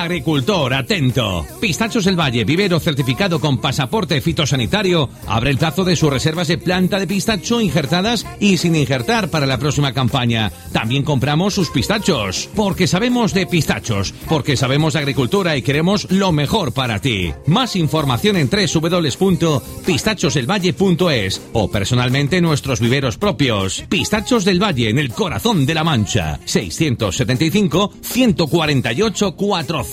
Agricultor, 0.00 0.72
atento. 0.72 1.44
Pistachos 1.60 2.06
del 2.06 2.18
Valle, 2.18 2.44
vivero 2.44 2.80
certificado 2.80 3.38
con 3.38 3.58
pasaporte 3.58 4.22
fitosanitario, 4.22 5.10
abre 5.26 5.50
el 5.50 5.58
plazo 5.58 5.84
de 5.84 5.94
sus 5.94 6.10
reservas 6.10 6.48
de 6.48 6.56
planta 6.56 6.98
de 6.98 7.06
pistacho 7.06 7.60
injertadas 7.60 8.26
y 8.40 8.56
sin 8.56 8.76
injertar 8.76 9.28
para 9.28 9.44
la 9.46 9.58
próxima 9.58 9.92
campaña. 9.92 10.50
También 10.72 11.02
compramos 11.02 11.52
sus 11.52 11.68
pistachos, 11.68 12.48
porque 12.56 12.86
sabemos 12.86 13.34
de 13.34 13.46
pistachos, 13.46 14.14
porque 14.26 14.56
sabemos 14.56 14.94
de 14.94 15.00
agricultura 15.00 15.54
y 15.56 15.62
queremos 15.62 16.10
lo 16.10 16.32
mejor 16.32 16.72
para 16.72 17.00
ti. 17.00 17.34
Más 17.46 17.76
información 17.76 18.36
en 18.36 18.48
www.pistachosdelvalle.es 18.48 21.42
o 21.52 21.70
personalmente 21.70 22.38
en 22.38 22.44
nuestros 22.44 22.80
viveros 22.80 23.18
propios. 23.18 23.84
Pistachos 23.88 24.46
del 24.46 24.62
Valle 24.62 24.88
en 24.88 24.98
el 24.98 25.12
corazón 25.12 25.66
de 25.66 25.74
la 25.74 25.84
Mancha. 25.84 26.40
675 26.46 27.92
148 28.00 29.36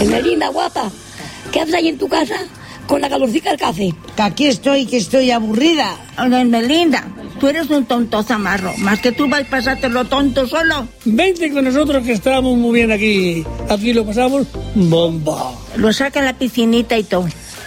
Esmeralda, 0.01 0.47
guapa, 0.47 0.89
¿qué 1.51 1.62
haces 1.62 1.76
ahí 1.76 1.89
en 1.89 1.99
tu 1.99 2.10
casa 2.10 2.38
con 2.88 3.01
la 3.01 3.08
calorcica 3.08 3.51
del 3.51 3.60
café? 3.60 3.93
Que 4.16 4.22
aquí 4.24 4.47
estoy, 4.47 4.88
que 4.88 4.97
estoy 4.97 5.30
aburrida. 5.30 5.95
Esmeralda, 6.18 7.06
tú 7.39 7.49
eres 7.49 7.70
un 7.70 7.86
tonto 7.86 8.24
zamarro. 8.24 8.74
Más 8.80 8.99
que 8.99 9.12
tú 9.12 9.30
vas 9.30 9.41
a 9.41 9.45
pasártelo 9.45 10.06
tonto 10.06 10.47
solo. 10.47 10.88
Vente 11.06 11.54
con 11.54 11.66
nosotros 11.66 12.04
que 12.04 12.14
estamos 12.14 12.58
muy 12.58 12.80
bien 12.80 12.91
aquí. 12.91 13.45
Aquí 13.70 13.93
lo 13.93 14.08
pasamos 14.08 14.47
bomba. 14.74 15.51
Lo 15.76 15.93
saca 15.93 16.20
a 16.20 16.24
la 16.24 16.34
piscinita 16.34 16.97
y 16.97 17.04
todo. 17.04 17.28